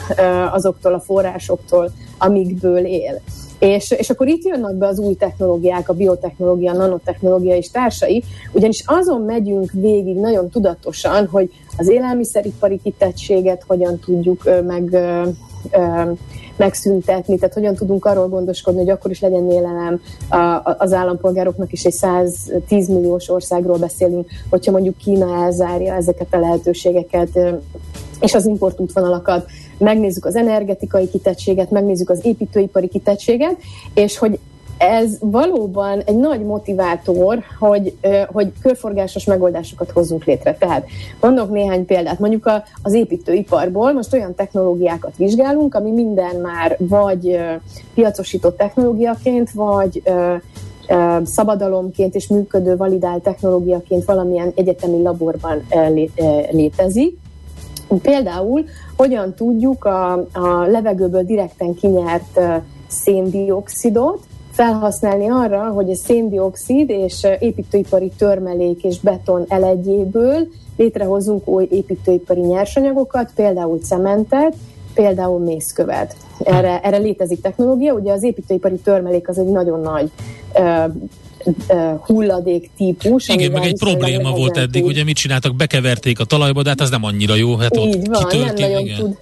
azoktól 0.52 0.94
a 0.94 1.00
forrásoktól, 1.00 1.92
amikből 2.18 2.86
él. 2.86 3.22
És, 3.60 3.92
és 3.92 4.10
akkor 4.10 4.28
itt 4.28 4.46
jönnek 4.46 4.76
be 4.76 4.88
az 4.88 5.00
új 5.00 5.14
technológiák, 5.14 5.90
a 5.90 5.94
biotechnológia, 5.94 6.72
a 6.72 6.76
nanotechnológia 6.76 7.56
és 7.56 7.72
társai, 7.72 8.24
ugyanis 8.52 8.84
azon 8.86 9.22
megyünk 9.22 9.72
végig 9.72 10.16
nagyon 10.16 10.50
tudatosan, 10.50 11.28
hogy 11.28 11.52
az 11.78 11.88
élelmiszeripari 11.88 12.80
kitettséget 12.84 13.64
hogyan 13.68 14.00
tudjuk 14.00 14.44
meg 14.66 14.98
megszüntetni, 16.56 17.38
tehát 17.38 17.54
hogyan 17.54 17.76
tudunk 17.76 18.06
arról 18.06 18.28
gondoskodni, 18.28 18.80
hogy 18.80 18.90
akkor 18.90 19.12
is 19.12 19.20
legyen 19.20 19.52
élelem. 19.52 20.02
Az 20.78 20.94
állampolgároknak 20.94 21.72
is 21.72 21.84
egy 21.84 21.94
110 21.94 22.88
milliós 22.88 23.30
országról 23.30 23.78
beszélünk, 23.78 24.30
hogyha 24.50 24.72
mondjuk 24.72 24.98
Kína 24.98 25.44
elzárja 25.44 25.94
ezeket 25.94 26.34
a 26.34 26.40
lehetőségeket 26.40 27.40
és 28.20 28.34
az 28.34 28.46
importútvonalakat, 28.46 29.46
megnézzük 29.80 30.26
az 30.26 30.36
energetikai 30.36 31.10
kitettséget, 31.10 31.72
megnézzük 31.72 32.10
az 32.10 32.26
építőipari 32.26 32.88
kitettséget, 32.88 33.56
és 33.94 34.18
hogy 34.18 34.40
ez 34.80 35.18
valóban 35.20 36.02
egy 36.06 36.16
nagy 36.16 36.44
motivátor, 36.44 37.44
hogy, 37.60 37.98
hogy 38.28 38.52
körforgásos 38.62 39.26
megoldásokat 39.26 39.92
hozzunk 39.92 40.24
létre. 40.24 40.56
Tehát 40.60 40.86
mondok 41.22 41.52
néhány 41.52 41.86
példát. 41.86 42.20
Mondjuk 42.20 42.46
a, 42.46 42.64
az 42.82 42.94
építőiparból 42.94 43.94
most 43.94 44.14
olyan 44.14 44.36
technológiákat 44.36 45.18
vizsgálunk, 45.18 45.76
ami 45.76 45.92
minden 45.92 46.36
már 46.36 46.76
vagy 46.80 47.40
piacosított 47.94 48.58
technológiaként, 48.58 49.52
vagy 49.52 50.02
szabadalomként 51.24 52.16
és 52.16 52.28
működő, 52.28 52.78
validált 52.78 53.24
technológiaként 53.24 54.06
valamilyen 54.06 54.52
egyetemi 54.56 55.02
laborban 55.02 55.68
létezik. 56.52 57.19
Például 58.02 58.66
hogyan 58.98 59.34
tudjuk 59.34 59.86
a, 59.86 60.12
a 60.34 60.66
levegőből 60.68 61.24
direkten 61.24 61.74
kinyert 61.74 62.40
széndiokszidot 62.88 64.20
felhasználni 64.52 65.30
arra, 65.30 65.64
hogy 65.64 65.90
a 65.90 65.96
széndiokszid 65.96 66.90
és 66.90 67.28
építőipari 67.40 68.12
törmelék 68.18 68.84
és 68.84 69.00
beton 69.00 69.46
elegyéből 69.48 70.48
létrehozunk 70.78 71.48
új 71.48 71.68
építőipari 71.72 72.42
nyersanyagokat, 72.42 73.32
hullámú 73.36 73.76
cementet, 73.76 74.56
például 74.94 75.40
mészkövet. 75.40 76.16
Erre, 76.40 76.80
erre 76.82 76.98
létezik 76.98 77.42
technológia, 77.42 77.94
ugye 77.94 78.12
az 78.12 78.24
építőipari 78.24 78.76
törmelék 78.76 79.30
az 79.30 79.38
egy 79.38 79.46
nagyon 79.46 79.82
nagy 79.82 80.12
hulladék 82.06 82.70
típus. 82.78 83.28
Igen, 83.28 83.52
meg 83.52 83.64
egy 83.64 83.78
probléma 83.78 84.32
volt 84.32 84.58
eddig, 84.58 84.82
tud. 84.82 84.92
ugye 84.92 85.04
mit 85.04 85.16
csináltak, 85.16 85.56
bekeverték 85.56 86.20
a 86.20 86.24
talajba, 86.24 86.62
de 86.62 86.70
hát 86.70 86.82
az 86.82 86.90
nem 86.90 87.04
annyira 87.04 87.36
jó. 87.36 87.56
Hát 87.56 87.78
Így 87.78 87.96
ott 87.96 88.08
van, 88.08 88.28
kitörték, 88.28 88.60
nem 88.60 88.70
nagyon 88.70 88.86
igen. 88.86 88.98
tud 88.98 89.18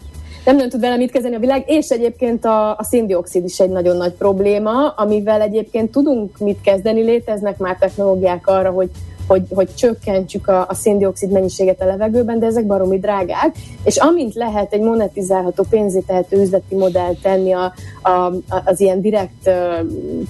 nem 0.48 0.56
nagyon 0.56 0.72
tud 0.72 0.82
vele 0.82 0.98
mit 0.98 1.12
kezdeni 1.12 1.36
a 1.36 1.40
világ, 1.40 1.64
és 1.66 1.90
egyébként 1.90 2.46
a, 2.46 2.70
a 2.70 2.84
széndiokszid 2.84 3.46
is 3.46 3.60
egy 3.60 3.70
nagyon 3.70 3.98
nagy 3.98 4.12
probléma, 4.12 4.88
amivel 4.88 5.42
egyébként 5.42 5.92
tudunk 5.92 6.38
mit 6.38 6.62
kezdeni, 6.62 7.02
léteznek 7.02 7.58
már 7.58 7.78
technológiák 7.80 8.48
arra, 8.48 8.70
hogy 8.70 8.90
hogy, 9.28 9.44
hogy 9.50 9.76
csökkentsük 9.76 10.48
a, 10.48 10.66
a 10.70 10.74
széndiokszid 10.74 11.32
mennyiséget 11.32 11.82
a 11.82 11.86
levegőben, 11.86 12.40
de 12.40 12.46
ezek 12.46 12.66
baromi 12.66 13.00
drágák, 13.00 13.56
és 13.84 13.98
amint 13.98 14.34
lehet 14.34 14.74
egy 14.74 14.82
monetizálható, 14.82 15.66
pénzétehető 15.70 16.42
üzleti 16.42 16.76
modell 16.76 17.14
tenni 17.22 17.52
a, 17.52 17.74
a, 18.02 18.34
az 18.66 18.80
ilyen 18.80 19.02
direkt 19.02 19.50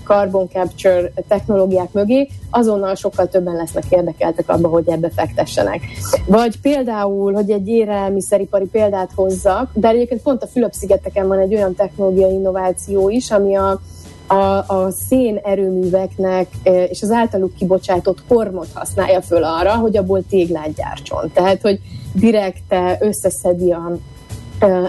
carbon 0.04 0.48
capture 0.48 1.12
technológiák 1.28 1.92
mögé, 1.92 2.28
azonnal 2.50 2.96
sokkal 2.96 3.28
többen 3.28 3.56
lesznek 3.56 3.84
érdekeltek 3.90 4.50
abba, 4.50 4.68
hogy 4.68 4.90
ebbe 4.90 5.10
fektessenek. 5.16 5.82
Vagy 6.26 6.62
például, 6.62 7.34
hogy 7.34 7.52
egy 7.52 7.68
élelmiszeripari 7.68 8.66
példát 8.66 9.12
hozzak, 9.16 9.70
de 9.74 9.88
egyébként 9.88 10.22
pont 10.22 10.44
a 10.44 10.48
Fülöp-szigeteken 10.48 11.28
van 11.28 11.40
egy 11.40 11.56
olyan 11.56 11.76
technológiai 11.76 12.34
innováció 12.34 13.10
is, 13.10 13.32
ami 13.32 13.56
a 13.56 13.80
a, 14.28 14.74
a 14.74 14.92
szén 15.08 15.40
erőműveknek 15.44 16.48
és 16.90 17.02
az 17.02 17.12
általuk 17.12 17.56
kibocsátott 17.56 18.24
kormot 18.28 18.68
használja 18.74 19.22
föl 19.22 19.44
arra, 19.44 19.76
hogy 19.76 19.98
abból 19.98 20.24
téglát 20.30 20.74
gyártson. 20.74 21.32
Tehát, 21.34 21.62
hogy 21.62 21.80
direkte 22.14 22.98
összeszedi 23.02 23.72
a, 23.72 23.98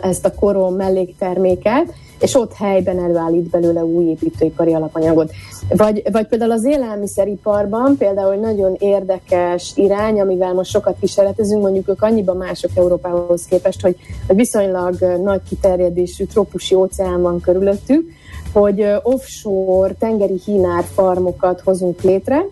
ezt 0.03 0.25
a 0.25 0.35
korom 0.35 0.75
mellékterméket, 0.75 1.95
és 2.21 2.35
ott 2.35 2.53
helyben 2.53 2.99
előállít 2.99 3.51
belőle 3.51 3.85
új 3.85 4.05
építőipari 4.05 4.75
alapanyagot. 4.75 5.33
Vagy, 5.69 6.03
vagy 6.13 6.27
például 6.27 6.51
az 6.51 6.65
élelmiszeriparban 6.65 7.97
például 7.97 8.35
nagyon 8.35 8.77
érdekes 8.79 9.73
irány, 9.75 10.21
amivel 10.21 10.55
most 10.55 10.71
sokat 10.71 10.97
kísérletezünk, 11.01 11.63
mondjuk 11.63 11.89
ők 11.89 12.03
annyiban 12.03 12.37
mások 12.37 12.71
Európához 12.75 13.45
képest, 13.45 13.81
hogy, 13.81 13.97
hogy 14.27 14.37
viszonylag 14.37 15.01
nagy 15.23 15.41
kiterjedésű 15.49 16.25
trópusi 16.25 16.75
óceán 16.75 17.23
van 17.23 17.41
körülöttük, 17.41 18.11
hogy 18.53 18.87
offshore 19.03 19.95
tengeri 19.99 20.41
hínár 20.45 20.85
farmokat 20.85 21.61
hozunk 21.61 22.03
létre, 22.03 22.47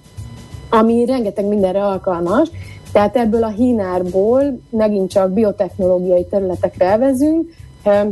ami 0.70 1.04
rengeteg 1.04 1.44
mindenre 1.44 1.84
alkalmas, 1.84 2.48
tehát 2.92 3.16
ebből 3.16 3.44
a 3.44 3.48
hínárból 3.48 4.58
megint 4.70 5.10
csak 5.10 5.32
biotechnológiai 5.32 6.24
területekre 6.24 6.84
elvezünk, 6.84 7.50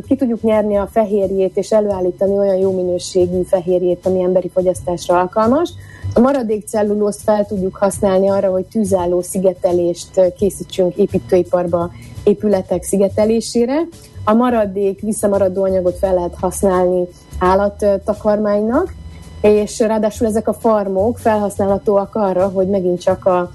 ki 0.07 0.17
tudjuk 0.17 0.43
nyerni 0.43 0.77
a 0.77 0.89
fehérjét 0.93 1.57
és 1.57 1.73
előállítani 1.73 2.39
olyan 2.39 2.57
jó 2.57 2.73
minőségű 2.73 3.43
fehérjét, 3.43 4.07
ami 4.07 4.23
emberi 4.23 4.49
fogyasztásra 4.49 5.19
alkalmas. 5.19 5.71
A 6.15 6.21
maradék 6.21 6.67
cellulózt 6.67 7.21
fel 7.21 7.47
tudjuk 7.47 7.77
használni 7.77 8.29
arra, 8.29 8.51
hogy 8.51 8.65
tűzálló 8.65 9.23
szigetelést 9.23 10.33
készítsünk 10.37 10.97
építőiparba 10.97 11.91
épületek 12.25 12.83
szigetelésére. 12.83 13.81
A 14.25 14.35
maradék 14.35 15.01
visszamaradó 15.01 15.63
anyagot 15.63 15.99
fel 15.99 16.15
lehet 16.15 16.35
használni 16.41 17.09
állattakarmánynak, 17.39 18.95
és 19.41 19.79
ráadásul 19.79 20.27
ezek 20.27 20.49
a 20.49 20.53
farmok 20.53 21.19
felhasználhatóak 21.19 22.15
arra, 22.15 22.49
hogy 22.49 22.69
megint 22.69 23.01
csak 23.01 23.27
a 23.27 23.51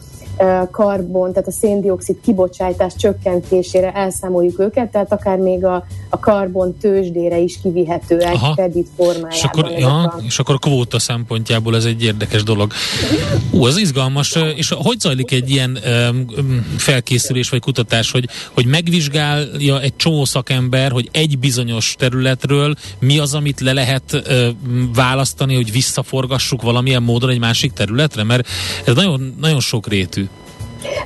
karbon, 0.71 1.33
tehát 1.33 1.47
a 1.47 1.51
széndiokszid 1.51 2.19
kibocsátás 2.21 2.93
csökkentésére 2.95 3.91
elszámoljuk 3.91 4.59
őket, 4.59 4.91
tehát 4.91 5.11
akár 5.11 5.37
még 5.37 5.65
a, 5.65 5.85
a 6.09 6.19
karbon 6.19 6.77
tőzsdére 6.77 7.37
is 7.37 7.59
kivihetőek 7.61 8.35
kredit 8.55 8.87
formájában. 8.95 9.31
És 9.31 9.43
akkor, 9.43 9.71
ja, 9.71 10.01
a... 10.01 10.19
és 10.25 10.39
akkor 10.39 10.59
kvóta 10.59 10.99
szempontjából 10.99 11.75
ez 11.75 11.85
egy 11.85 12.03
érdekes 12.03 12.43
dolog. 12.43 12.71
Ú, 13.51 13.65
az 13.65 13.77
izgalmas. 13.77 14.37
És 14.55 14.73
hogy 14.77 14.99
zajlik 14.99 15.31
egy 15.31 15.49
ilyen 15.49 15.79
um, 16.09 16.25
felkészülés 16.77 17.49
vagy 17.49 17.61
kutatás, 17.61 18.11
hogy, 18.11 18.29
hogy 18.53 18.65
megvizsgálja 18.65 19.81
egy 19.81 19.95
csomó 19.95 20.25
szakember, 20.25 20.91
hogy 20.91 21.09
egy 21.11 21.39
bizonyos 21.39 21.95
területről 21.97 22.75
mi 22.99 23.19
az, 23.19 23.33
amit 23.33 23.59
le 23.59 23.73
lehet 23.73 24.13
uh, 24.13 24.47
választani, 24.93 25.55
hogy 25.55 25.71
visszaforgassuk 25.71 26.61
valamilyen 26.61 27.03
módon 27.03 27.29
egy 27.29 27.39
másik 27.39 27.71
területre? 27.71 28.23
Mert 28.23 28.47
ez 28.85 28.95
nagyon, 28.95 29.35
nagyon 29.39 29.59
sok 29.59 29.87
rétű. 29.87 30.28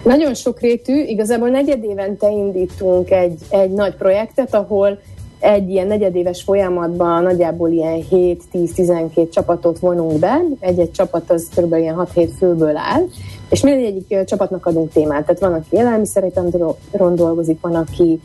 Nagyon 0.03 0.33
sokrétű, 0.33 1.03
igazából 1.03 1.49
negyed 1.49 1.83
évente 1.83 2.29
indítunk 2.29 3.11
egy, 3.11 3.39
egy 3.49 3.71
nagy 3.71 3.95
projektet, 3.95 4.53
ahol 4.53 4.99
egy 5.39 5.69
ilyen 5.69 5.87
negyedéves 5.87 6.41
folyamatban 6.41 7.23
nagyjából 7.23 7.69
ilyen 7.69 8.03
7-10-12 8.11 9.29
csapatot 9.29 9.79
vonunk 9.79 10.19
be, 10.19 10.41
egy-egy 10.59 10.91
csapat 10.91 11.31
az 11.31 11.47
kb. 11.55 11.73
ilyen 11.73 12.07
6-7 12.15 12.29
főből 12.37 12.77
áll, 12.77 13.03
és 13.49 13.61
mindegyik 13.61 14.23
csapatnak 14.25 14.65
adunk 14.65 14.91
témát. 14.91 15.25
Tehát 15.25 15.41
van, 15.41 15.53
aki 15.53 15.67
élelmiszerétendron 15.69 17.15
dolgozik, 17.15 17.61
van, 17.61 17.75
aki 17.75 18.19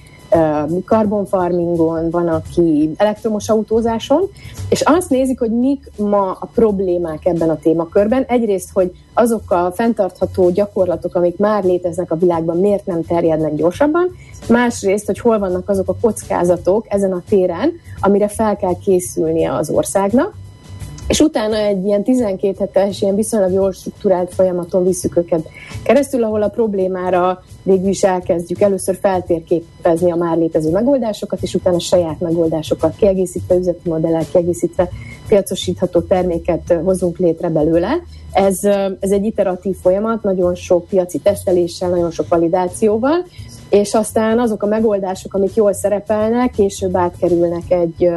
karbonfarmingon, 0.84 2.10
van, 2.10 2.28
aki 2.28 2.90
elektromos 2.96 3.48
autózáson, 3.48 4.30
és 4.68 4.80
azt 4.80 5.10
nézik, 5.10 5.38
hogy 5.38 5.50
mik 5.50 5.90
ma 5.96 6.30
a 6.40 6.48
problémák 6.54 7.26
ebben 7.26 7.50
a 7.50 7.58
témakörben. 7.58 8.22
Egyrészt, 8.22 8.70
hogy 8.72 8.92
azok 9.14 9.50
a 9.50 9.72
fenntartható 9.74 10.50
gyakorlatok, 10.50 11.14
amik 11.14 11.38
már 11.38 11.64
léteznek 11.64 12.10
a 12.10 12.16
világban, 12.16 12.56
miért 12.56 12.86
nem 12.86 13.02
terjednek 13.02 13.54
gyorsabban, 13.54 14.08
másrészt, 14.48 15.06
hogy 15.06 15.18
hol 15.18 15.38
vannak 15.38 15.68
azok 15.68 15.88
a 15.88 15.96
kockázatok 16.00 16.86
ezen 16.88 17.12
a 17.12 17.22
téren, 17.28 17.72
amire 18.00 18.28
fel 18.28 18.56
kell 18.56 18.74
készülnie 18.84 19.54
az 19.54 19.70
országnak, 19.70 20.34
és 21.08 21.20
utána 21.20 21.56
egy 21.56 21.84
ilyen 21.84 22.02
12 22.02 22.54
hetes, 22.58 23.02
ilyen 23.02 23.14
viszonylag 23.14 23.52
jól 23.52 23.72
struktúrált 23.72 24.34
folyamaton 24.34 24.84
visszük 24.84 25.16
őket 25.16 25.48
keresztül, 25.82 26.24
ahol 26.24 26.42
a 26.42 26.48
problémára 26.48 27.42
végül 27.62 27.88
is 27.88 28.02
elkezdjük 28.02 28.60
először 28.60 28.98
feltérképezni 29.00 30.10
a 30.10 30.16
már 30.16 30.36
létező 30.36 30.70
megoldásokat, 30.70 31.42
és 31.42 31.54
utána 31.54 31.78
saját 31.78 32.20
megoldásokat 32.20 32.96
kiegészítve, 32.96 33.54
üzleti 33.54 33.88
modellel 33.88 34.24
kiegészítve 34.32 34.88
piacosítható 35.28 36.00
terméket 36.00 36.78
hozunk 36.84 37.18
létre 37.18 37.48
belőle. 37.48 38.02
Ez, 38.32 38.64
ez 39.00 39.10
egy 39.10 39.24
iteratív 39.24 39.76
folyamat, 39.82 40.22
nagyon 40.22 40.54
sok 40.54 40.86
piaci 40.86 41.18
teszteléssel, 41.18 41.88
nagyon 41.88 42.10
sok 42.10 42.28
validációval, 42.28 43.24
és 43.70 43.94
aztán 43.94 44.38
azok 44.38 44.62
a 44.62 44.66
megoldások, 44.66 45.34
amik 45.34 45.54
jól 45.54 45.72
szerepelnek, 45.72 46.50
később 46.50 46.96
átkerülnek 46.96 47.70
egy 47.70 48.10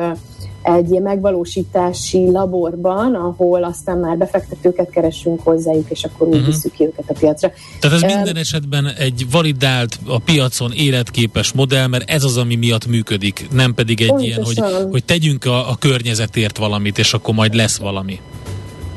egy 0.62 0.89
ilyen 0.89 1.04
megvalósítási 1.04 2.32
laborban, 2.32 3.15
ahol 3.15 3.63
aztán 3.63 3.97
már 3.97 4.17
befektetőket 4.17 4.89
keresünk 4.89 5.41
hozzájuk, 5.43 5.89
és 5.89 6.04
akkor 6.04 6.28
úgy 6.28 6.34
uh-huh. 6.34 6.50
visszük 6.50 6.74
ki 6.74 6.84
őket 6.84 7.10
a 7.10 7.13
piacra. 7.19 7.52
Tehát 7.80 8.04
ez 8.04 8.12
um, 8.12 8.15
minden 8.15 8.36
esetben 8.36 8.88
egy 8.88 9.26
validált, 9.32 10.00
a 10.06 10.19
piacon 10.19 10.71
életképes 10.71 11.52
modell, 11.52 11.88
mert 11.88 12.10
ez 12.10 12.24
az, 12.24 12.38
ami 12.38 12.56
miatt 12.56 12.88
működik, 12.88 13.47
nem 13.52 13.74
pedig 13.74 14.02
egy 14.02 14.08
pontosan. 14.08 14.54
ilyen, 14.54 14.74
hogy, 14.74 14.91
hogy 14.91 15.04
tegyünk 15.04 15.45
a, 15.45 15.69
a 15.69 15.76
környezetért 15.76 16.58
valamit, 16.58 16.97
és 16.97 17.13
akkor 17.13 17.34
majd 17.34 17.54
lesz 17.54 17.78
valami. 17.78 18.19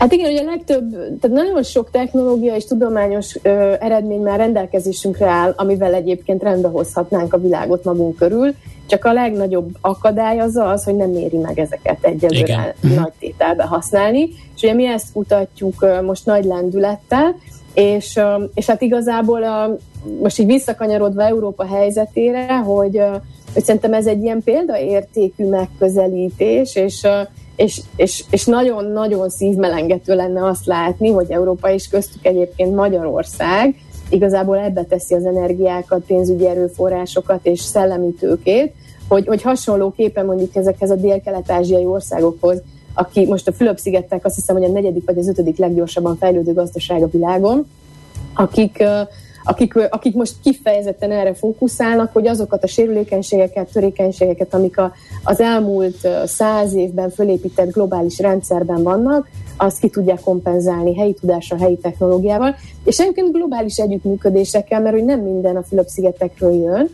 Hát 0.05 0.13
igen, 0.13 0.31
ugye 0.31 0.41
a 0.41 0.45
legtöbb, 0.45 0.91
tehát 1.21 1.37
nagyon 1.37 1.63
sok 1.63 1.91
technológia 1.91 2.55
és 2.55 2.65
tudományos 2.65 3.37
ö, 3.43 3.73
eredmény 3.81 4.21
már 4.21 4.39
rendelkezésünkre 4.39 5.27
áll, 5.27 5.53
amivel 5.57 5.95
egyébként 5.95 6.43
rendbehozhatnánk 6.43 7.33
a 7.33 7.41
világot 7.41 7.85
magunk 7.85 8.17
körül, 8.17 8.55
csak 8.87 9.05
a 9.05 9.13
legnagyobb 9.13 9.69
akadály 9.81 10.39
az 10.39 10.57
az, 10.57 10.85
hogy 10.85 10.95
nem 10.95 11.15
éri 11.15 11.37
meg 11.37 11.59
ezeket 11.59 12.05
egyelőre 12.05 12.75
mhm. 12.81 12.95
nagy 12.95 13.13
tételbe 13.19 13.63
használni, 13.63 14.29
és 14.57 14.63
ugye 14.63 14.73
mi 14.73 14.87
ezt 14.87 15.13
kutatjuk 15.13 15.83
ö, 15.83 16.03
most 16.03 16.27
nagy 16.27 16.45
lendülettel, 16.45 17.37
és, 17.75 18.17
ö, 18.17 18.45
és 18.55 18.67
hát 18.67 18.83
igazából 18.83 19.43
a, 19.43 19.77
most 20.21 20.39
így 20.39 20.47
visszakanyarodva 20.47 21.23
Európa 21.23 21.67
helyzetére, 21.67 22.57
hogy, 22.57 22.97
ö, 22.99 23.11
hogy 23.55 23.65
szerintem 23.65 23.93
ez 23.93 24.07
egy 24.07 24.23
ilyen 24.23 24.43
példaértékű 24.43 25.49
megközelítés, 25.49 26.77
és 26.77 27.07
és, 27.57 27.81
és, 27.97 28.25
és 28.31 28.45
nagyon-nagyon 28.45 29.31
szívmelengető 29.31 30.15
lenne 30.15 30.47
azt 30.47 30.67
látni, 30.67 31.11
hogy 31.11 31.31
Európa 31.31 31.71
és 31.71 31.89
köztük 31.89 32.27
egyébként 32.27 32.75
Magyarország 32.75 33.75
igazából 34.09 34.59
ebbe 34.59 34.83
teszi 34.83 35.15
az 35.15 35.25
energiákat, 35.25 36.05
pénzügyi 36.07 36.47
erőforrásokat 36.47 37.47
és 37.47 37.61
szellemi 37.61 38.13
tőkét, 38.13 38.73
hogy, 39.09 39.27
hogy 39.27 39.43
hasonlóképpen 39.43 40.25
mondjuk 40.27 40.57
ezekhez 40.57 40.91
a 40.91 40.95
dél-kelet-ázsiai 40.95 41.85
országokhoz, 41.85 42.63
aki 42.95 43.27
most 43.27 43.49
a 43.49 43.53
Fülöp-szigetek 43.53 44.25
azt 44.25 44.35
hiszem, 44.35 44.57
hogy 44.57 44.65
a 44.65 44.73
negyedik 44.73 45.03
vagy 45.07 45.19
az 45.19 45.29
ötödik 45.29 45.57
leggyorsabban 45.57 46.17
fejlődő 46.17 46.53
gazdaság 46.53 47.03
a 47.03 47.09
világon, 47.11 47.67
akik 48.35 48.85
akik, 49.45 49.77
akik 49.77 50.15
most 50.15 50.35
kifejezetten 50.43 51.11
erre 51.11 51.35
fókuszálnak, 51.35 52.13
hogy 52.13 52.27
azokat 52.27 52.65
a 52.65 52.67
sérülékenységeket, 52.67 53.73
törékenységeket, 53.73 54.55
amik 54.55 54.79
a, 54.79 54.93
az 55.25 55.41
elmúlt 55.41 56.09
száz 56.25 56.75
évben 56.75 57.11
fölépített 57.11 57.73
globális 57.73 58.19
rendszerben 58.19 58.83
vannak, 58.83 59.29
azt 59.57 59.81
ki 59.81 59.89
tudják 59.89 60.21
kompenzálni 60.21 60.97
helyi 60.97 61.15
tudással, 61.21 61.59
helyi 61.59 61.77
technológiával, 61.77 62.57
és 62.85 62.99
egyébként 62.99 63.33
globális 63.33 63.77
együttműködésekkel, 63.77 64.81
mert 64.81 64.95
hogy 64.95 65.05
nem 65.05 65.21
minden 65.21 65.57
a 65.57 65.63
Fülöp-szigetekről 65.63 66.53
jön, 66.53 66.91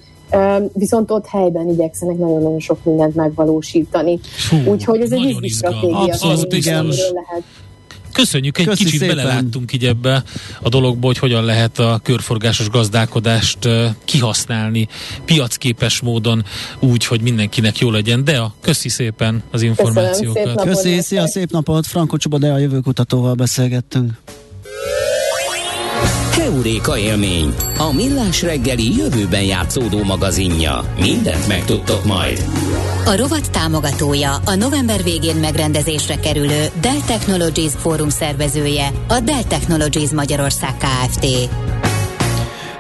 viszont 0.73 1.11
ott 1.11 1.27
helyben 1.27 1.69
igyekszenek 1.69 2.17
nagyon-nagyon 2.17 2.61
sok 2.61 2.85
mindent 2.85 3.15
megvalósítani. 3.15 4.21
Úgyhogy 4.67 5.01
ez 5.01 5.13
egy 5.13 5.25
üzleti 5.25 5.49
stratégia. 5.49 5.97
Abszolút, 5.97 6.53
igen. 6.53 6.87
lehet 6.87 7.43
Köszönjük, 8.13 8.59
egy 8.59 8.67
Köszi 8.67 8.85
kicsit 8.85 9.01
szépen. 9.01 9.17
beleláttunk 9.17 9.73
így 9.73 9.85
ebbe 9.85 10.23
a 10.61 10.69
dologba, 10.69 11.07
hogy 11.07 11.19
hogyan 11.19 11.45
lehet 11.45 11.79
a 11.79 12.01
körforgásos 12.03 12.69
gazdálkodást 12.69 13.59
kihasználni 14.05 14.89
piacképes 15.25 16.01
módon 16.01 16.45
úgy, 16.81 17.07
hogy 17.07 17.21
mindenkinek 17.21 17.79
jó 17.79 17.91
legyen. 17.91 18.25
De 18.25 18.39
a 18.39 18.55
köszi 18.61 18.89
szépen 18.89 19.43
az 19.51 19.63
információkat. 19.63 20.63
Köszi, 20.63 21.01
szia, 21.01 21.29
szép 21.29 21.51
napot! 21.51 21.87
Franko 21.87 22.17
Csuba 22.17 22.39
Dea 22.39 22.59
jövőkutatóval 22.59 23.35
beszélgettünk. 23.35 24.13
Heuréka 26.33 26.99
élmény, 26.99 27.55
a 27.79 27.93
millás 27.93 28.43
reggeli 28.43 28.97
jövőben 28.97 29.43
játszódó 29.43 30.03
magazinja. 30.03 30.95
Mindent 31.01 31.49
megtudtok 31.49 32.05
majd. 32.05 32.45
A 33.05 33.17
rovat 33.17 33.51
támogatója, 33.51 34.35
a 34.35 34.55
november 34.55 35.03
végén 35.03 35.37
megrendezésre 35.37 36.17
kerülő 36.17 36.67
Dell 36.81 37.01
Technologies 37.07 37.73
Fórum 37.77 38.09
szervezője, 38.09 38.91
a 39.09 39.21
Dell 39.21 39.43
Technologies 39.43 40.11
Magyarország 40.11 40.77
Kft. 40.77 41.27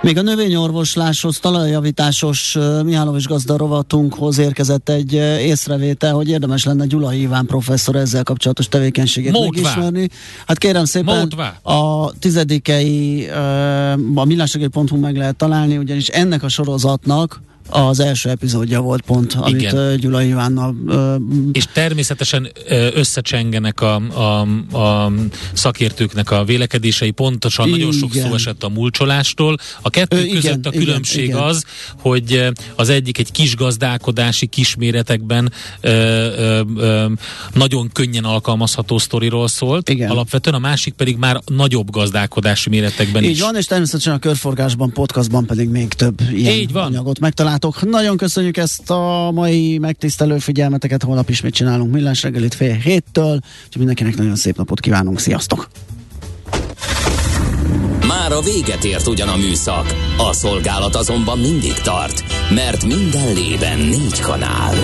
Még 0.02 0.18
a 0.18 0.22
növényorvosláshoz, 0.22 1.38
talajjavításos 1.38 2.58
Mihálovics 2.84 3.26
gazda 3.26 3.56
rovatunkhoz 3.56 4.38
érkezett 4.38 4.88
egy 4.88 5.12
észrevétel, 5.40 6.12
hogy 6.12 6.28
érdemes 6.28 6.64
lenne 6.64 6.86
Gyula 6.86 7.12
Iván 7.12 7.46
professzor 7.46 7.96
ezzel 7.96 8.22
kapcsolatos 8.22 8.68
tevékenységét 8.68 9.32
Módvá. 9.32 9.60
megismerni. 9.62 10.08
Hát 10.46 10.58
kérem 10.58 10.84
szépen, 10.84 11.18
Módvá. 11.18 11.48
a 11.62 12.12
tizedikei 12.18 13.28
a 14.14 14.24
millásegély.hu 14.24 14.96
meg 14.96 15.16
lehet 15.16 15.36
találni, 15.36 15.76
ugyanis 15.76 16.08
ennek 16.08 16.42
a 16.42 16.48
sorozatnak 16.48 17.40
az 17.70 18.00
első 18.00 18.28
epizódja 18.30 18.80
volt 18.80 19.00
pont, 19.02 19.34
amit 19.34 19.60
Igen. 19.60 19.96
Gyula 19.96 20.22
Ivánnal... 20.22 20.74
És 21.52 21.64
természetesen 21.72 22.48
összecsengenek 22.94 23.80
a, 23.80 23.94
a, 23.94 24.40
a 24.78 25.12
szakértőknek 25.52 26.30
a 26.30 26.44
vélekedései, 26.44 27.10
pontosan 27.10 27.66
Igen. 27.66 27.78
nagyon 27.78 27.92
sok 27.92 28.12
szó 28.14 28.34
esett 28.34 28.62
a 28.62 28.68
mulcsolástól. 28.68 29.56
A 29.80 29.90
kettő 29.90 30.16
Ö, 30.16 30.26
között 30.26 30.42
igen, 30.42 30.60
a 30.62 30.70
különbség 30.70 31.24
igen, 31.24 31.38
az, 31.38 31.64
hogy 31.98 32.50
az 32.74 32.88
egyik 32.88 33.18
egy 33.18 33.32
kis 33.32 33.56
gazdálkodási 33.56 34.46
kisméretekben 34.46 35.52
ö, 35.80 35.90
ö, 35.90 36.60
ö, 36.76 37.06
nagyon 37.54 37.90
könnyen 37.92 38.24
alkalmazható 38.24 38.98
sztoriról 38.98 39.48
szólt, 39.48 39.88
igen. 39.88 40.10
alapvetően, 40.10 40.56
a 40.56 40.58
másik 40.58 40.94
pedig 40.94 41.16
már 41.16 41.40
nagyobb 41.46 41.90
gazdálkodási 41.90 42.68
méretekben 42.68 43.24
Így 43.24 43.30
is. 43.30 43.40
van, 43.40 43.56
és 43.56 43.64
természetesen 43.64 44.14
a 44.14 44.18
körforgásban, 44.18 44.92
podcastban 44.92 45.46
pedig 45.46 45.68
még 45.68 45.88
több 45.88 46.20
ilyen 46.32 46.54
Így 46.54 46.72
van. 46.72 46.84
anyagot 46.84 47.18
megtalál 47.18 47.58
hallgatók. 47.60 47.90
Nagyon 47.90 48.16
köszönjük 48.16 48.56
ezt 48.56 48.90
a 48.90 49.30
mai 49.34 49.78
megtisztelő 49.78 50.38
figyelmeteket. 50.38 51.02
Holnap 51.02 51.28
ismét 51.28 51.54
csinálunk 51.54 51.92
millás 51.92 52.22
reggelit 52.22 52.54
fél 52.54 52.74
héttől. 52.74 53.32
Úgyhogy 53.34 53.76
mindenkinek 53.76 54.16
nagyon 54.16 54.36
szép 54.36 54.56
napot 54.56 54.80
kívánunk. 54.80 55.18
Sziasztok! 55.18 55.68
Már 58.06 58.32
a 58.32 58.40
véget 58.40 58.84
ért 58.84 59.06
ugyan 59.06 59.28
a 59.28 59.36
műszak. 59.36 59.94
A 60.16 60.32
szolgálat 60.32 60.94
azonban 60.94 61.38
mindig 61.38 61.72
tart, 61.72 62.24
mert 62.54 62.84
minden 62.84 63.32
lében 63.34 63.78
négy 63.78 64.20
kanál. 64.20 64.74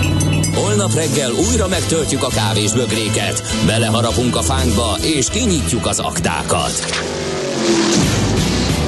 Holnap 0.53 0.93
reggel 0.93 1.31
újra 1.31 1.67
megtöltjük 1.67 2.23
a 2.23 2.27
kávés 2.27 2.71
bögréket, 2.71 3.43
beleharapunk 3.65 4.35
a 4.35 4.41
fánkba 4.41 4.97
és 5.01 5.29
kinyitjuk 5.29 5.85
az 5.85 5.99
aktákat. 5.99 6.85